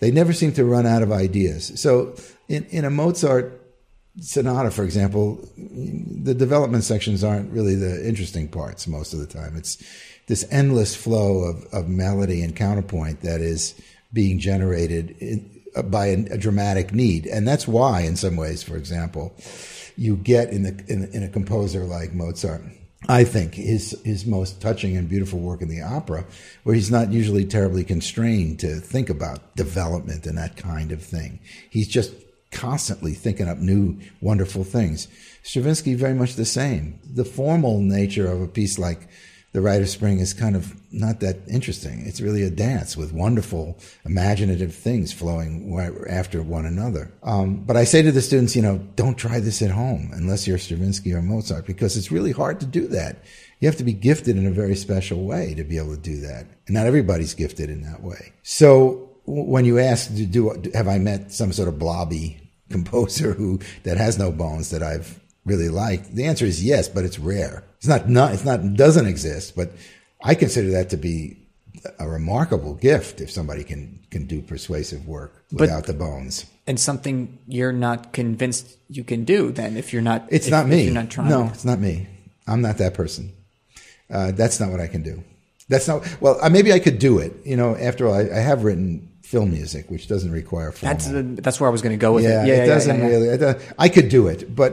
They 0.00 0.10
never 0.10 0.32
seem 0.32 0.52
to 0.54 0.64
run 0.64 0.86
out 0.86 1.02
of 1.02 1.12
ideas. 1.12 1.80
So 1.80 2.14
in, 2.48 2.64
in 2.66 2.84
a 2.84 2.90
Mozart 2.90 3.60
sonata, 4.20 4.70
for 4.70 4.84
example, 4.84 5.48
the 5.56 6.34
development 6.34 6.84
sections 6.84 7.24
aren't 7.24 7.50
really 7.52 7.74
the 7.74 8.06
interesting 8.06 8.48
parts 8.48 8.86
most 8.86 9.14
of 9.14 9.20
the 9.20 9.26
time. 9.26 9.56
It's 9.56 9.82
this 10.26 10.46
endless 10.50 10.94
flow 10.94 11.44
of, 11.44 11.64
of 11.72 11.88
melody 11.88 12.42
and 12.42 12.54
counterpoint 12.54 13.22
that 13.22 13.40
is 13.40 13.74
being 14.12 14.38
generated 14.38 15.16
in, 15.18 15.62
uh, 15.74 15.82
by 15.82 16.06
a, 16.06 16.24
a, 16.32 16.38
dramatic 16.38 16.92
need. 16.92 17.26
And 17.26 17.48
that's 17.48 17.66
why, 17.66 18.02
in 18.02 18.16
some 18.16 18.36
ways, 18.36 18.62
for 18.62 18.76
example, 18.76 19.34
you 19.96 20.16
get 20.16 20.50
in, 20.50 20.62
the, 20.62 20.84
in, 20.88 21.10
in 21.12 21.22
a 21.22 21.28
composer 21.28 21.84
like 21.84 22.12
Mozart. 22.12 22.62
I 23.08 23.24
think 23.24 23.54
his 23.54 24.00
his 24.04 24.26
most 24.26 24.60
touching 24.60 24.96
and 24.96 25.08
beautiful 25.08 25.40
work 25.40 25.60
in 25.60 25.68
the 25.68 25.82
opera, 25.82 26.24
where 26.62 26.74
he's 26.74 26.90
not 26.90 27.10
usually 27.10 27.44
terribly 27.44 27.82
constrained 27.82 28.60
to 28.60 28.76
think 28.76 29.10
about 29.10 29.56
development 29.56 30.24
and 30.24 30.38
that 30.38 30.56
kind 30.56 30.92
of 30.92 31.02
thing. 31.02 31.40
He's 31.68 31.88
just 31.88 32.14
constantly 32.52 33.12
thinking 33.12 33.48
up 33.48 33.58
new 33.58 33.98
wonderful 34.20 34.62
things. 34.62 35.08
Stravinsky 35.42 35.94
very 35.94 36.14
much 36.14 36.34
the 36.34 36.44
same. 36.44 37.00
The 37.04 37.24
formal 37.24 37.80
nature 37.80 38.30
of 38.30 38.40
a 38.40 38.46
piece 38.46 38.78
like 38.78 39.08
the 39.52 39.60
Rite 39.60 39.82
of 39.82 39.88
Spring 39.88 40.18
is 40.18 40.32
kind 40.32 40.56
of 40.56 40.74
not 40.90 41.20
that 41.20 41.36
interesting. 41.46 42.06
It's 42.06 42.22
really 42.22 42.42
a 42.42 42.50
dance 42.50 42.96
with 42.96 43.12
wonderful, 43.12 43.78
imaginative 44.04 44.74
things 44.74 45.12
flowing 45.12 45.78
after 46.08 46.42
one 46.42 46.64
another. 46.64 47.12
Um, 47.22 47.56
but 47.64 47.76
I 47.76 47.84
say 47.84 48.00
to 48.02 48.12
the 48.12 48.22
students, 48.22 48.56
you 48.56 48.62
know, 48.62 48.78
don't 48.96 49.16
try 49.16 49.40
this 49.40 49.60
at 49.60 49.70
home 49.70 50.10
unless 50.14 50.46
you're 50.46 50.58
Stravinsky 50.58 51.12
or 51.12 51.20
Mozart 51.20 51.66
because 51.66 51.96
it's 51.96 52.10
really 52.10 52.32
hard 52.32 52.60
to 52.60 52.66
do 52.66 52.88
that. 52.88 53.24
You 53.60 53.68
have 53.68 53.76
to 53.76 53.84
be 53.84 53.92
gifted 53.92 54.36
in 54.36 54.46
a 54.46 54.50
very 54.50 54.74
special 54.74 55.24
way 55.24 55.54
to 55.54 55.64
be 55.64 55.76
able 55.76 55.94
to 55.94 56.00
do 56.00 56.20
that. 56.22 56.46
And 56.66 56.74
not 56.74 56.86
everybody's 56.86 57.34
gifted 57.34 57.68
in 57.68 57.82
that 57.82 58.02
way. 58.02 58.32
So 58.42 59.10
when 59.26 59.66
you 59.66 59.78
ask, 59.78 60.14
do, 60.14 60.26
do 60.26 60.70
have 60.74 60.88
I 60.88 60.98
met 60.98 61.30
some 61.30 61.52
sort 61.52 61.68
of 61.68 61.78
blobby 61.78 62.38
composer 62.70 63.32
who 63.34 63.60
that 63.84 63.98
has 63.98 64.18
no 64.18 64.32
bones 64.32 64.70
that 64.70 64.82
I've 64.82 65.20
really 65.44 65.68
like? 65.68 66.12
The 66.12 66.24
answer 66.24 66.44
is 66.44 66.64
yes, 66.64 66.88
but 66.88 67.04
it's 67.04 67.18
rare. 67.18 67.64
It's 67.78 67.88
not, 67.88 68.08
not, 68.08 68.32
it's 68.32 68.44
not, 68.44 68.74
doesn't 68.74 69.06
exist, 69.06 69.56
but 69.56 69.72
I 70.22 70.34
consider 70.34 70.70
that 70.72 70.90
to 70.90 70.96
be 70.96 71.38
a 71.98 72.08
remarkable 72.08 72.74
gift 72.74 73.20
if 73.20 73.30
somebody 73.30 73.64
can, 73.64 73.98
can 74.10 74.26
do 74.26 74.40
persuasive 74.40 75.06
work 75.06 75.44
without 75.50 75.80
but, 75.80 75.86
the 75.86 75.94
bones. 75.94 76.46
And 76.66 76.78
something 76.78 77.38
you're 77.48 77.72
not 77.72 78.12
convinced 78.12 78.76
you 78.88 79.02
can 79.02 79.24
do 79.24 79.50
then 79.50 79.76
if 79.76 79.92
you're 79.92 80.02
not, 80.02 80.26
it's 80.30 80.46
if, 80.46 80.52
not 80.52 80.68
me. 80.68 80.84
you're 80.84 80.94
not 80.94 81.10
trying. 81.10 81.28
No, 81.28 81.46
it's 81.48 81.64
not 81.64 81.80
me. 81.80 82.06
I'm 82.46 82.62
not 82.62 82.78
that 82.78 82.94
person. 82.94 83.32
Uh, 84.10 84.30
that's 84.32 84.60
not 84.60 84.70
what 84.70 84.80
I 84.80 84.86
can 84.86 85.02
do. 85.02 85.24
That's 85.68 85.88
not, 85.88 86.06
well, 86.20 86.38
uh, 86.40 86.50
maybe 86.50 86.72
I 86.72 86.78
could 86.78 86.98
do 86.98 87.18
it. 87.18 87.32
You 87.44 87.56
know, 87.56 87.74
after 87.76 88.06
all, 88.06 88.14
I, 88.14 88.22
I 88.22 88.40
have 88.40 88.62
written 88.62 89.11
film 89.32 89.50
music, 89.50 89.90
which 89.90 90.08
doesn't 90.08 90.30
require 90.30 90.70
formal. 90.72 90.98
That's 90.98 91.42
that's 91.42 91.58
where 91.58 91.68
I 91.68 91.72
was 91.72 91.80
going 91.80 91.98
to 91.98 92.00
go 92.08 92.12
with 92.12 92.24
yeah, 92.24 92.44
it. 92.44 92.48
Yeah, 92.48 92.64
it 92.64 92.66
doesn't 92.66 92.98
yeah, 92.98 93.08
yeah, 93.08 93.16
really. 93.16 93.64
I 93.78 93.88
could 93.88 94.10
do 94.10 94.28
it, 94.28 94.54
but 94.54 94.72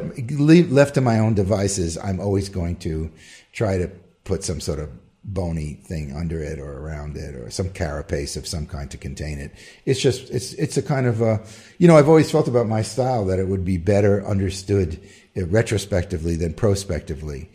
left 0.69 0.95
to 0.95 1.01
my 1.01 1.19
own 1.19 1.33
devices, 1.33 1.97
I'm 1.97 2.19
always 2.19 2.49
going 2.49 2.75
to 2.87 3.09
try 3.53 3.77
to 3.77 3.87
put 4.25 4.43
some 4.43 4.59
sort 4.59 4.79
of 4.79 4.89
bony 5.23 5.75
thing 5.85 6.13
under 6.13 6.41
it 6.41 6.59
or 6.59 6.77
around 6.79 7.15
it 7.15 7.35
or 7.35 7.49
some 7.49 7.69
carapace 7.69 8.35
of 8.35 8.45
some 8.45 8.65
kind 8.65 8.91
to 8.91 8.97
contain 8.97 9.39
it. 9.39 9.53
It's 9.85 10.01
just 10.01 10.29
it's 10.29 10.51
it's 10.53 10.75
a 10.75 10.81
kind 10.81 11.07
of 11.07 11.21
a 11.21 11.41
you 11.77 11.87
know 11.87 11.97
I've 11.97 12.09
always 12.09 12.29
felt 12.29 12.49
about 12.49 12.67
my 12.67 12.81
style 12.81 13.23
that 13.25 13.39
it 13.39 13.47
would 13.47 13.63
be 13.63 13.77
better 13.77 14.25
understood 14.25 14.99
retrospectively 15.35 16.35
than 16.35 16.53
prospectively. 16.53 17.49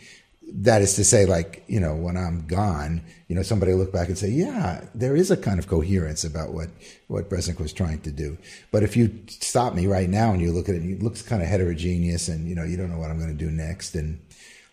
That 0.53 0.83
is 0.83 0.95
to 0.95 1.05
say, 1.05 1.27
like, 1.27 1.65
you 1.67 1.81
know, 1.81 1.95
when 1.95 2.17
I'm 2.17 2.47
gone, 2.47 3.03
you 3.29 3.35
know, 3.35 3.43
somebody 3.43 3.73
will 3.73 3.81
look 3.81 3.93
back 3.93 4.09
and 4.09 4.19
say, 4.19 4.29
yeah, 4.29 4.85
there 4.95 5.17
is 5.17 5.31
a 5.31 5.37
kind 5.37 5.59
of 5.59 5.67
coherence 5.67 6.23
about 6.23 6.53
what, 6.53 6.69
what 7.09 7.31
Bresnick 7.31 7.59
was 7.59 7.73
trying 7.73 8.01
to 8.03 8.11
do. 8.11 8.39
But 8.71 8.83
if 8.83 8.97
you 8.97 9.25
stop 9.29 9.75
me 9.75 9.87
right 9.87 10.09
now 10.09 10.33
and 10.33 10.41
you 10.41 10.53
look 10.53 10.69
at 10.69 10.75
it, 10.75 10.85
it 10.85 11.03
looks 11.03 11.23
kind 11.23 11.43
of 11.43 11.49
heterogeneous 11.49 12.29
and, 12.29 12.49
you 12.49 12.55
know, 12.55 12.65
you 12.65 12.77
don't 12.77 12.91
know 12.91 12.99
what 12.99 13.11
I'm 13.11 13.19
going 13.19 13.37
to 13.37 13.45
do 13.45 13.51
next. 13.51 13.95
And 13.95 14.21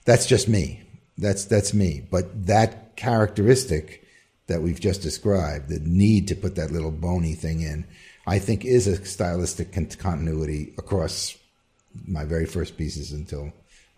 that's 0.05 0.25
just 0.25 0.47
me. 0.47 0.83
That's, 1.17 1.45
that's 1.45 1.73
me. 1.73 2.05
But 2.09 2.47
that 2.47 2.95
characteristic 2.95 4.05
that 4.47 4.61
we've 4.61 4.79
just 4.79 5.01
described, 5.01 5.69
the 5.69 5.79
need 5.79 6.27
to 6.27 6.35
put 6.35 6.55
that 6.55 6.71
little 6.71 6.91
bony 6.91 7.33
thing 7.33 7.61
in, 7.61 7.85
I 8.27 8.39
think 8.39 8.65
is 8.65 8.85
a 8.87 9.03
stylistic 9.05 9.71
continuity 9.71 10.73
across 10.77 11.37
my 12.05 12.25
very 12.25 12.45
first 12.45 12.77
pieces 12.77 13.11
until 13.11 13.51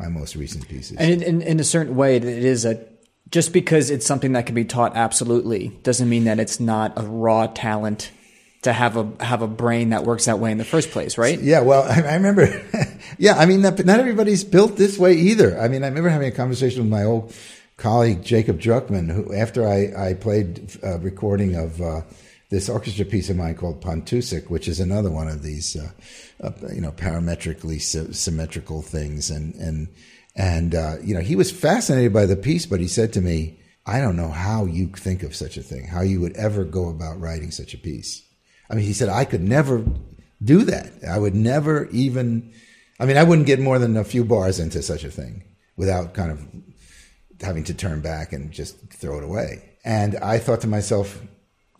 my 0.04 0.10
most 0.10 0.36
recent 0.36 0.68
pieces. 0.68 0.98
And 0.98 1.12
in, 1.12 1.22
in, 1.22 1.42
in 1.42 1.60
a 1.60 1.64
certain 1.64 1.96
way, 1.96 2.18
it 2.18 2.26
is 2.26 2.66
a 2.66 2.86
just 3.30 3.54
because 3.54 3.90
it's 3.90 4.06
something 4.06 4.34
that 4.34 4.46
can 4.46 4.54
be 4.54 4.66
taught 4.66 4.96
absolutely 4.96 5.70
doesn't 5.82 6.08
mean 6.08 6.26
that 6.26 6.40
it's 6.40 6.60
not 6.60 6.94
a 6.98 7.02
raw 7.02 7.48
talent 7.48 8.12
to 8.62 8.72
have 8.72 8.96
a 8.98 9.12
have 9.24 9.42
a 9.42 9.48
brain 9.48 9.90
that 9.90 10.04
works 10.04 10.26
that 10.26 10.40
way 10.40 10.52
in 10.52 10.58
the 10.58 10.66
first 10.66 10.92
place, 10.92 11.18
right? 11.18 11.40
Yeah, 11.40 11.62
well, 11.62 11.84
I, 11.90 12.02
I 12.02 12.14
remember. 12.16 12.62
yeah, 13.18 13.36
I 13.36 13.46
mean, 13.46 13.62
not, 13.62 13.84
not, 13.86 14.00
everybody's 14.00 14.44
built 14.44 14.78
this 14.78 14.98
way 14.98 15.14
either. 15.14 15.60
I 15.60 15.68
mean, 15.68 15.84
I 15.84 15.88
remember 15.88 16.10
having 16.10 16.28
a 16.28 16.36
conversation 16.36 16.82
with 16.82 16.92
my 16.92 17.04
old 17.04 17.34
colleague 17.78 18.24
Jacob 18.24 18.60
Druckman, 18.60 19.12
who 19.12 19.34
after 19.34 19.68
I 19.68 20.10
I 20.10 20.14
played 20.14 20.78
a 20.84 20.98
recording 21.00 21.56
of. 21.56 21.82
Uh, 21.82 22.02
this 22.54 22.70
orchestra 22.70 23.04
piece 23.04 23.32
of 23.32 23.36
mine 23.36 23.56
called 23.56 23.82
Pontoosuc, 23.82 24.48
which 24.48 24.68
is 24.68 24.80
another 24.80 25.10
one 25.10 25.28
of 25.28 25.42
these, 25.42 25.76
uh, 25.76 25.90
uh, 26.40 26.52
you 26.72 26.82
know, 26.82 26.92
parametrically 26.92 27.82
sy- 27.82 28.12
symmetrical 28.12 28.84
things. 28.84 29.32
And, 29.32 29.56
and, 29.56 29.88
and, 30.36 30.76
uh, 30.76 30.98
you 31.04 31.16
know, 31.16 31.22
he 31.22 31.36
was 31.36 31.52
fascinated 31.52 32.14
by 32.14 32.28
the 32.28 32.36
piece, 32.36 32.68
but 32.68 32.80
he 32.80 32.88
said 32.88 33.12
to 33.14 33.22
me, 33.22 33.60
I 33.88 34.00
don't 34.00 34.16
know 34.16 34.30
how 34.30 34.66
you 34.66 34.88
think 34.90 35.24
of 35.24 35.36
such 35.36 35.58
a 35.58 35.64
thing, 35.64 35.88
how 35.88 36.02
you 36.02 36.22
would 36.22 36.36
ever 36.36 36.64
go 36.64 36.90
about 36.90 37.20
writing 37.20 37.50
such 37.50 37.74
a 37.74 37.80
piece. 37.80 38.22
I 38.70 38.76
mean, 38.76 38.86
he 38.86 38.94
said, 38.94 39.10
I 39.10 39.26
could 39.26 39.42
never 39.42 39.84
do 40.42 40.64
that. 40.66 40.92
I 41.10 41.18
would 41.18 41.36
never 41.36 41.88
even, 41.88 42.54
I 43.00 43.06
mean, 43.06 43.18
I 43.18 43.24
wouldn't 43.24 43.48
get 43.48 43.60
more 43.60 43.80
than 43.80 43.98
a 43.98 44.04
few 44.04 44.24
bars 44.24 44.60
into 44.60 44.84
such 44.84 45.04
a 45.04 45.12
thing 45.12 45.44
without 45.76 46.14
kind 46.14 46.32
of 46.32 46.48
having 47.42 47.64
to 47.64 47.74
turn 47.74 48.02
back 48.02 48.32
and 48.32 48.52
just 48.52 48.78
throw 48.92 49.18
it 49.18 49.24
away. 49.24 49.72
And 49.84 50.18
I 50.18 50.38
thought 50.38 50.62
to 50.62 50.68
myself, 50.68 51.20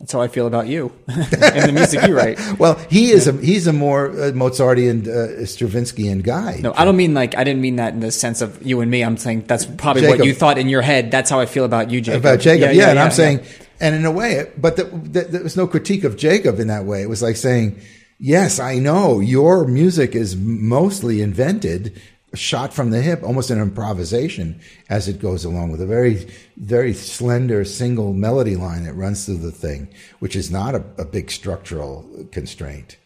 that's 0.04 0.12
how 0.12 0.20
I 0.20 0.28
feel 0.28 0.46
about 0.46 0.66
you 0.66 0.92
and 1.08 1.62
the 1.62 1.72
music 1.72 2.06
you 2.06 2.14
write. 2.14 2.38
well, 2.58 2.74
he 2.90 3.10
is 3.10 3.26
yeah. 3.26 3.32
a 3.32 3.36
he's 3.38 3.66
a 3.66 3.72
more 3.72 4.10
uh, 4.10 4.32
Mozartian, 4.32 5.08
uh, 5.08 6.22
guy. 6.22 6.60
No, 6.60 6.74
I 6.76 6.84
don't 6.84 6.98
mean 6.98 7.14
like 7.14 7.34
I 7.38 7.42
didn't 7.42 7.62
mean 7.62 7.76
that 7.76 7.94
in 7.94 8.00
the 8.00 8.12
sense 8.12 8.42
of 8.42 8.62
you 8.66 8.82
and 8.82 8.90
me. 8.90 9.02
I'm 9.02 9.16
saying 9.16 9.44
that's 9.46 9.64
probably 9.64 10.02
Jacob. 10.02 10.18
what 10.18 10.26
you 10.26 10.34
thought 10.34 10.58
in 10.58 10.68
your 10.68 10.82
head. 10.82 11.10
That's 11.10 11.30
how 11.30 11.40
I 11.40 11.46
feel 11.46 11.64
about 11.64 11.90
you, 11.90 12.02
Jacob. 12.02 12.20
About 12.20 12.40
Jacob, 12.40 12.60
yeah, 12.60 12.70
yeah, 12.72 12.82
yeah 12.82 12.90
and 12.90 12.98
I'm 12.98 13.12
saying, 13.12 13.46
and 13.80 13.94
in 13.94 14.04
a 14.04 14.10
way, 14.10 14.52
but 14.58 14.76
the, 14.76 14.84
the, 14.84 15.22
there 15.22 15.42
was 15.42 15.56
no 15.56 15.66
critique 15.66 16.04
of 16.04 16.18
Jacob 16.18 16.60
in 16.60 16.68
that 16.68 16.84
way. 16.84 17.00
It 17.00 17.08
was 17.08 17.22
like 17.22 17.36
saying, 17.36 17.80
yes, 18.18 18.60
I 18.60 18.80
know 18.80 19.20
your 19.20 19.66
music 19.66 20.14
is 20.14 20.36
mostly 20.36 21.22
invented 21.22 21.98
shot 22.34 22.72
from 22.72 22.90
the 22.90 23.02
hip, 23.02 23.22
almost 23.22 23.50
an 23.50 23.60
improvisation 23.60 24.60
as 24.88 25.08
it 25.08 25.20
goes 25.20 25.44
along 25.44 25.70
with 25.70 25.80
a 25.80 25.86
very, 25.86 26.26
very 26.56 26.92
slender 26.92 27.64
single 27.64 28.12
melody 28.12 28.56
line 28.56 28.84
that 28.84 28.94
runs 28.94 29.26
through 29.26 29.38
the 29.38 29.50
thing, 29.50 29.88
which 30.18 30.36
is 30.36 30.50
not 30.50 30.74
a, 30.74 30.84
a 30.98 31.04
big 31.04 31.30
structural 31.30 32.08
constraint. 32.32 32.96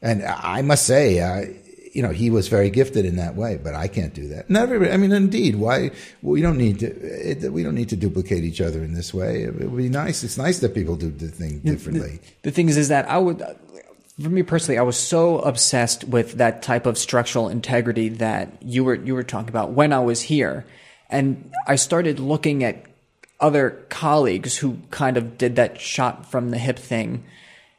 And 0.00 0.24
I 0.24 0.62
must 0.62 0.86
say, 0.86 1.20
uh, 1.20 1.46
you 1.92 2.02
know, 2.02 2.10
he 2.10 2.30
was 2.30 2.48
very 2.48 2.70
gifted 2.70 3.04
in 3.04 3.16
that 3.16 3.36
way, 3.36 3.58
but 3.62 3.74
I 3.74 3.86
can't 3.86 4.14
do 4.14 4.28
that. 4.28 4.48
Not 4.48 4.64
everybody. 4.64 4.90
I 4.90 4.96
mean, 4.96 5.12
indeed, 5.12 5.56
why 5.56 5.90
we 6.22 6.40
don't 6.40 6.56
need 6.56 6.78
to. 6.80 6.86
It, 6.86 7.52
we 7.52 7.62
don't 7.62 7.74
need 7.74 7.90
to 7.90 7.96
duplicate 7.96 8.44
each 8.44 8.60
other 8.60 8.82
in 8.82 8.94
this 8.94 9.12
way. 9.12 9.42
It 9.42 9.54
would 9.54 9.76
be 9.76 9.88
nice. 9.88 10.24
It's 10.24 10.38
nice 10.38 10.60
that 10.60 10.74
people 10.74 10.96
do 10.96 11.10
the 11.10 11.28
thing 11.28 11.60
differently. 11.60 12.20
The, 12.42 12.50
the 12.50 12.50
thing 12.50 12.68
is, 12.68 12.76
is 12.78 12.88
that 12.88 13.08
I 13.08 13.18
would 13.18 13.42
for 14.20 14.28
me 14.28 14.42
personally, 14.42 14.78
I 14.78 14.82
was 14.82 14.98
so 14.98 15.38
obsessed 15.40 16.04
with 16.04 16.34
that 16.34 16.62
type 16.62 16.86
of 16.86 16.98
structural 16.98 17.48
integrity 17.48 18.10
that 18.10 18.62
you 18.62 18.84
were 18.84 18.94
you 18.94 19.14
were 19.14 19.22
talking 19.22 19.48
about 19.48 19.72
when 19.72 19.92
I 19.92 20.00
was 20.00 20.22
here, 20.22 20.66
and 21.08 21.50
I 21.66 21.76
started 21.76 22.20
looking 22.20 22.62
at 22.62 22.84
other 23.40 23.84
colleagues 23.88 24.58
who 24.58 24.78
kind 24.90 25.16
of 25.16 25.38
did 25.38 25.56
that 25.56 25.80
shot 25.80 26.30
from 26.30 26.50
the 26.50 26.58
hip 26.58 26.78
thing, 26.78 27.24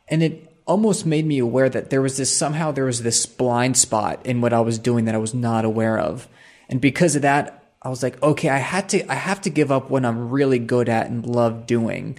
and 0.08 0.24
it 0.24 0.50
almost 0.66 1.06
made 1.06 1.26
me 1.26 1.40
aware 1.40 1.70
that 1.70 1.90
there 1.90 2.02
was 2.02 2.18
this 2.18 2.36
somehow 2.36 2.72
there 2.72 2.86
was 2.86 3.04
this 3.04 3.26
blind 3.26 3.78
spot 3.78 4.26
in 4.26 4.42
what 4.42 4.54
I 4.54 4.62
was 4.62 4.80
doing 4.80 5.06
that 5.06 5.16
I 5.16 5.20
was 5.20 5.34
not 5.36 5.66
aware 5.66 6.00
of, 6.00 6.28
and 6.68 6.82
because 6.82 7.16
of 7.16 7.22
that, 7.22 7.64
I 7.80 7.90
was 7.90 8.02
like, 8.02 8.22
okay, 8.24 8.50
I 8.50 8.58
had 8.58 8.90
to 8.90 9.12
I 9.12 9.16
have 9.16 9.42
to 9.42 9.52
give 9.52 9.72
up 9.72 9.92
what 9.92 10.04
I'm 10.04 10.32
really 10.32 10.60
good 10.60 10.90
at 10.90 11.12
and 11.12 11.28
love 11.28 11.68
doing, 11.68 12.18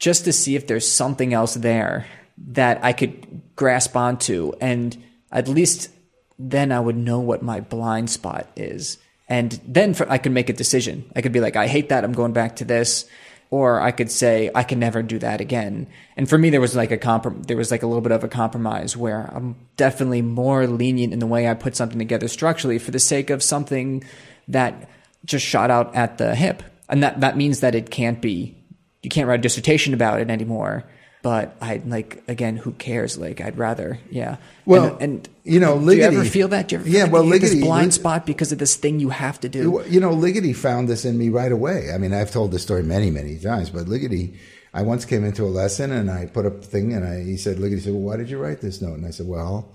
just 0.00 0.24
to 0.24 0.32
see 0.32 0.56
if 0.56 0.66
there's 0.66 0.88
something 0.90 1.32
else 1.32 1.54
there 1.54 2.08
that 2.48 2.84
I 2.84 2.92
could 2.92 3.42
grasp 3.56 3.96
onto. 3.96 4.52
And 4.60 4.96
at 5.30 5.48
least 5.48 5.90
then 6.38 6.72
I 6.72 6.80
would 6.80 6.96
know 6.96 7.20
what 7.20 7.42
my 7.42 7.60
blind 7.60 8.10
spot 8.10 8.48
is. 8.56 8.98
And 9.28 9.60
then 9.66 9.94
for, 9.94 10.10
I 10.10 10.18
could 10.18 10.32
make 10.32 10.48
a 10.48 10.54
decision. 10.54 11.10
I 11.14 11.22
could 11.22 11.32
be 11.32 11.40
like, 11.40 11.56
I 11.56 11.66
hate 11.66 11.88
that. 11.88 12.04
I'm 12.04 12.12
going 12.12 12.32
back 12.32 12.56
to 12.56 12.64
this. 12.64 13.06
Or 13.50 13.80
I 13.80 13.90
could 13.90 14.10
say, 14.10 14.50
I 14.54 14.62
can 14.62 14.78
never 14.78 15.02
do 15.02 15.18
that 15.18 15.42
again. 15.42 15.86
And 16.16 16.28
for 16.28 16.38
me, 16.38 16.48
there 16.48 16.60
was 16.60 16.74
like 16.74 16.90
a 16.90 16.96
comprom- 16.96 17.46
there 17.46 17.56
was 17.56 17.70
like 17.70 17.82
a 17.82 17.86
little 17.86 18.00
bit 18.00 18.12
of 18.12 18.24
a 18.24 18.28
compromise 18.28 18.96
where 18.96 19.30
I'm 19.32 19.56
definitely 19.76 20.22
more 20.22 20.66
lenient 20.66 21.12
in 21.12 21.18
the 21.18 21.26
way 21.26 21.46
I 21.46 21.54
put 21.54 21.76
something 21.76 21.98
together 21.98 22.28
structurally 22.28 22.78
for 22.78 22.92
the 22.92 22.98
sake 22.98 23.28
of 23.28 23.42
something 23.42 24.04
that 24.48 24.88
just 25.26 25.44
shot 25.44 25.70
out 25.70 25.94
at 25.94 26.16
the 26.16 26.34
hip. 26.34 26.62
And 26.88 27.02
that, 27.02 27.20
that 27.20 27.36
means 27.36 27.60
that 27.60 27.74
it 27.74 27.90
can't 27.90 28.22
be, 28.22 28.56
you 29.02 29.10
can't 29.10 29.28
write 29.28 29.40
a 29.40 29.42
dissertation 29.42 29.92
about 29.92 30.20
it 30.20 30.30
anymore 30.30 30.84
but 31.22 31.56
I 31.60 31.80
like 31.86 32.22
again, 32.26 32.56
who 32.56 32.72
cares? 32.72 33.16
Like 33.16 33.40
I'd 33.40 33.56
rather, 33.56 34.00
yeah. 34.10 34.36
Well, 34.66 34.94
and, 34.94 35.02
and 35.02 35.28
you 35.44 35.60
know, 35.60 35.76
Ligeti, 35.76 35.90
do 35.90 35.96
you 35.96 36.02
ever 36.02 36.24
feel 36.24 36.48
that? 36.48 36.68
Do 36.68 36.74
you 36.74 36.80
ever 36.80 36.88
yeah, 36.88 37.04
well, 37.04 37.24
Ligeti, 37.24 37.40
this 37.40 37.60
blind 37.60 37.94
spot 37.94 38.26
because 38.26 38.50
of 38.50 38.58
this 38.58 38.74
thing 38.74 38.98
you 38.98 39.10
have 39.10 39.38
to 39.40 39.48
do. 39.48 39.84
You 39.88 40.00
know, 40.00 40.10
Ligeti 40.10 40.54
found 40.54 40.88
this 40.88 41.04
in 41.04 41.16
me 41.16 41.28
right 41.28 41.52
away. 41.52 41.92
I 41.94 41.98
mean, 41.98 42.12
I've 42.12 42.32
told 42.32 42.50
this 42.50 42.62
story 42.62 42.82
many, 42.82 43.10
many 43.10 43.38
times, 43.38 43.70
but 43.70 43.86
Ligeti, 43.86 44.36
I 44.74 44.82
once 44.82 45.04
came 45.04 45.24
into 45.24 45.44
a 45.44 45.46
lesson 45.46 45.92
and 45.92 46.10
I 46.10 46.26
put 46.26 46.44
up 46.44 46.58
a 46.58 46.62
thing 46.62 46.92
and 46.92 47.06
I, 47.06 47.22
he 47.22 47.36
said, 47.36 47.58
Ligeti 47.58 47.82
said, 47.82 47.92
well, 47.92 48.02
why 48.02 48.16
did 48.16 48.28
you 48.28 48.38
write 48.38 48.60
this 48.60 48.82
note? 48.82 48.94
And 48.94 49.06
I 49.06 49.10
said, 49.10 49.28
well, 49.28 49.72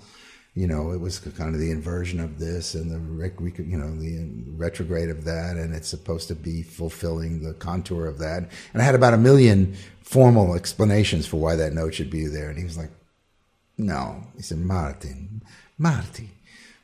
you 0.57 0.65
know, 0.65 0.91
it 0.91 0.99
was 0.99 1.19
kind 1.19 1.53
of 1.53 1.61
the 1.61 1.69
inversion 1.69 2.19
of 2.19 2.39
this 2.39 2.73
and 2.73 2.89
the 2.89 2.97
you 3.63 3.77
know 3.77 3.95
the 3.95 4.17
uh, 4.17 4.57
retrograde 4.57 5.11
of 5.11 5.23
that, 5.25 5.55
and 5.55 5.75
it's 5.75 5.87
supposed 5.87 6.27
to 6.29 6.35
be 6.35 6.63
fulfilling 6.63 7.43
the 7.43 7.53
contour 7.53 8.07
of 8.07 8.17
that. 8.17 8.49
And 8.73 8.81
I 8.81 8.85
had 8.85 8.95
about 8.95 9.13
a 9.13 9.19
million 9.19 9.75
formal 10.07 10.55
explanations 10.55 11.27
for 11.27 11.35
why 11.35 11.57
that 11.57 11.73
note 11.73 11.93
should 11.93 12.09
be 12.09 12.27
there, 12.27 12.49
and 12.49 12.57
he 12.57 12.63
was 12.63 12.77
like, 12.77 12.91
"No," 13.77 14.23
he 14.37 14.41
said, 14.41 14.59
"Martin, 14.59 15.43
Marty, 15.77 16.29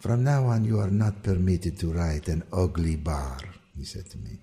from 0.01 0.25
now 0.25 0.45
on 0.47 0.65
you 0.65 0.79
are 0.81 0.91
not 0.91 1.23
permitted 1.23 1.79
to 1.79 1.93
write 1.93 2.27
an 2.27 2.43
ugly 2.51 2.97
bar," 2.97 3.39
he 3.77 3.85
said 3.85 4.09
to 4.09 4.17
me. 4.17 4.39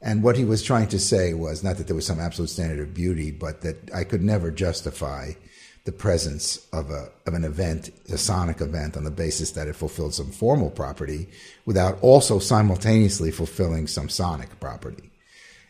And 0.00 0.22
what 0.22 0.36
he 0.36 0.44
was 0.44 0.62
trying 0.62 0.86
to 0.90 1.00
say 1.00 1.34
was 1.34 1.64
not 1.64 1.78
that 1.78 1.88
there 1.88 1.96
was 1.96 2.06
some 2.06 2.20
absolute 2.20 2.50
standard 2.50 2.78
of 2.78 2.94
beauty, 2.94 3.32
but 3.32 3.62
that 3.62 3.90
I 3.92 4.04
could 4.04 4.22
never 4.22 4.52
justify 4.52 5.32
the 5.84 5.90
presence 5.90 6.64
of 6.72 6.90
a 6.90 7.10
of 7.26 7.34
an 7.34 7.42
event, 7.44 7.90
a 8.08 8.18
sonic 8.18 8.60
event, 8.60 8.96
on 8.96 9.02
the 9.02 9.10
basis 9.10 9.50
that 9.52 9.66
it 9.66 9.74
fulfilled 9.74 10.14
some 10.14 10.30
formal 10.30 10.70
property, 10.70 11.28
without 11.64 11.98
also 12.02 12.38
simultaneously 12.38 13.32
fulfilling 13.32 13.88
some 13.88 14.08
sonic 14.08 14.60
property. 14.60 15.10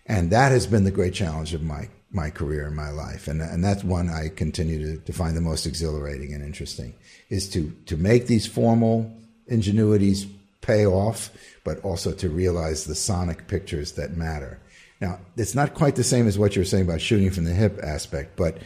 And 0.04 0.30
that 0.30 0.52
has 0.52 0.66
been 0.66 0.84
the 0.84 0.90
great 0.90 1.14
challenge 1.14 1.54
of 1.54 1.62
my 1.62 1.88
my 2.10 2.30
career 2.30 2.66
and 2.66 2.76
my 2.76 2.90
life, 2.90 3.28
and 3.28 3.40
and 3.40 3.64
that's 3.64 3.84
one 3.84 4.08
I 4.08 4.28
continue 4.28 4.96
to, 4.96 5.04
to 5.04 5.12
find 5.12 5.36
the 5.36 5.40
most 5.40 5.66
exhilarating 5.66 6.32
and 6.32 6.44
interesting 6.44 6.94
is 7.28 7.48
to 7.50 7.72
to 7.86 7.96
make 7.96 8.26
these 8.26 8.46
formal 8.46 9.12
ingenuities 9.50 10.26
pay 10.60 10.86
off, 10.86 11.30
but 11.64 11.82
also 11.84 12.12
to 12.12 12.28
realize 12.28 12.84
the 12.84 12.94
sonic 12.94 13.46
pictures 13.46 13.92
that 13.92 14.16
matter. 14.16 14.60
Now, 15.00 15.18
it's 15.36 15.54
not 15.54 15.74
quite 15.74 15.96
the 15.96 16.04
same 16.04 16.26
as 16.26 16.38
what 16.38 16.56
you're 16.56 16.64
saying 16.64 16.84
about 16.84 17.00
shooting 17.00 17.30
from 17.30 17.44
the 17.44 17.52
hip 17.52 17.78
aspect, 17.82 18.36
but 18.36 18.58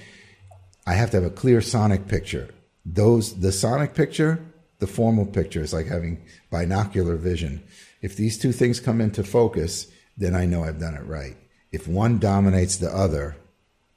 I 0.87 0.95
have 0.95 1.11
to 1.11 1.19
have 1.19 1.31
a 1.31 1.35
clear 1.35 1.61
sonic 1.61 2.09
picture. 2.09 2.49
Those 2.87 3.41
the 3.41 3.53
sonic 3.53 3.95
picture, 3.95 4.45
the 4.79 4.87
formal 4.87 5.27
picture 5.27 5.63
is 5.63 5.73
like 5.73 5.87
having 5.87 6.23
binocular 6.51 7.17
vision. 7.17 7.63
If 8.01 8.17
these 8.17 8.39
two 8.39 8.53
things 8.53 8.81
come 8.81 9.01
into 9.01 9.23
focus, 9.23 9.87
then 10.17 10.35
I 10.35 10.47
know 10.47 10.65
I've 10.65 10.81
done 10.81 10.95
it 10.95 11.05
right. 11.05 11.37
If 11.73 11.87
one 11.87 12.19
dominates 12.19 12.77
the 12.77 12.95
other, 12.95 13.37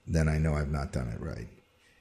then 0.05 0.27
I 0.27 0.37
know 0.37 0.53
I've 0.53 0.71
not 0.71 0.91
done 0.91 1.07
it 1.09 1.19
right. 1.19 1.47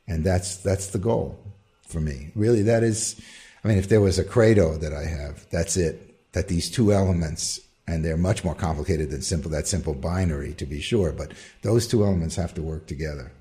And 0.06 0.24
that's 0.24 0.56
that's 0.56 0.88
the 0.88 0.98
goal 0.98 1.38
for 1.86 2.00
me. 2.00 2.32
Really 2.34 2.62
that 2.62 2.82
is 2.82 3.20
I 3.64 3.68
mean 3.68 3.78
if 3.78 3.88
there 3.88 4.00
was 4.00 4.18
a 4.18 4.24
credo 4.24 4.76
that 4.78 4.92
I 4.92 5.04
have, 5.04 5.48
that's 5.50 5.76
it. 5.76 6.32
That 6.32 6.48
these 6.48 6.70
two 6.70 6.92
elements 6.92 7.60
and 7.86 8.04
they're 8.04 8.16
much 8.16 8.44
more 8.44 8.54
complicated 8.54 9.10
than 9.10 9.22
simple 9.22 9.50
that 9.50 9.66
simple 9.66 9.94
binary 9.94 10.54
to 10.54 10.66
be 10.66 10.80
sure, 10.80 11.12
but 11.12 11.32
those 11.62 11.86
two 11.86 12.04
elements 12.04 12.36
have 12.36 12.54
to 12.54 12.62
work 12.62 12.86
together 12.86 13.32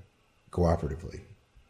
cooperatively. 0.50 1.20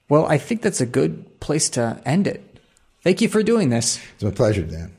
Well, 0.08 0.26
I 0.26 0.38
think 0.38 0.62
that's 0.62 0.80
a 0.80 0.86
good 0.86 1.40
place 1.40 1.70
to 1.70 2.00
end 2.04 2.26
it. 2.26 2.58
Thank 3.02 3.20
you 3.20 3.28
for 3.28 3.42
doing 3.42 3.70
this. 3.70 4.00
It's 4.14 4.24
my 4.24 4.30
pleasure, 4.30 4.62
Dan. 4.62 4.96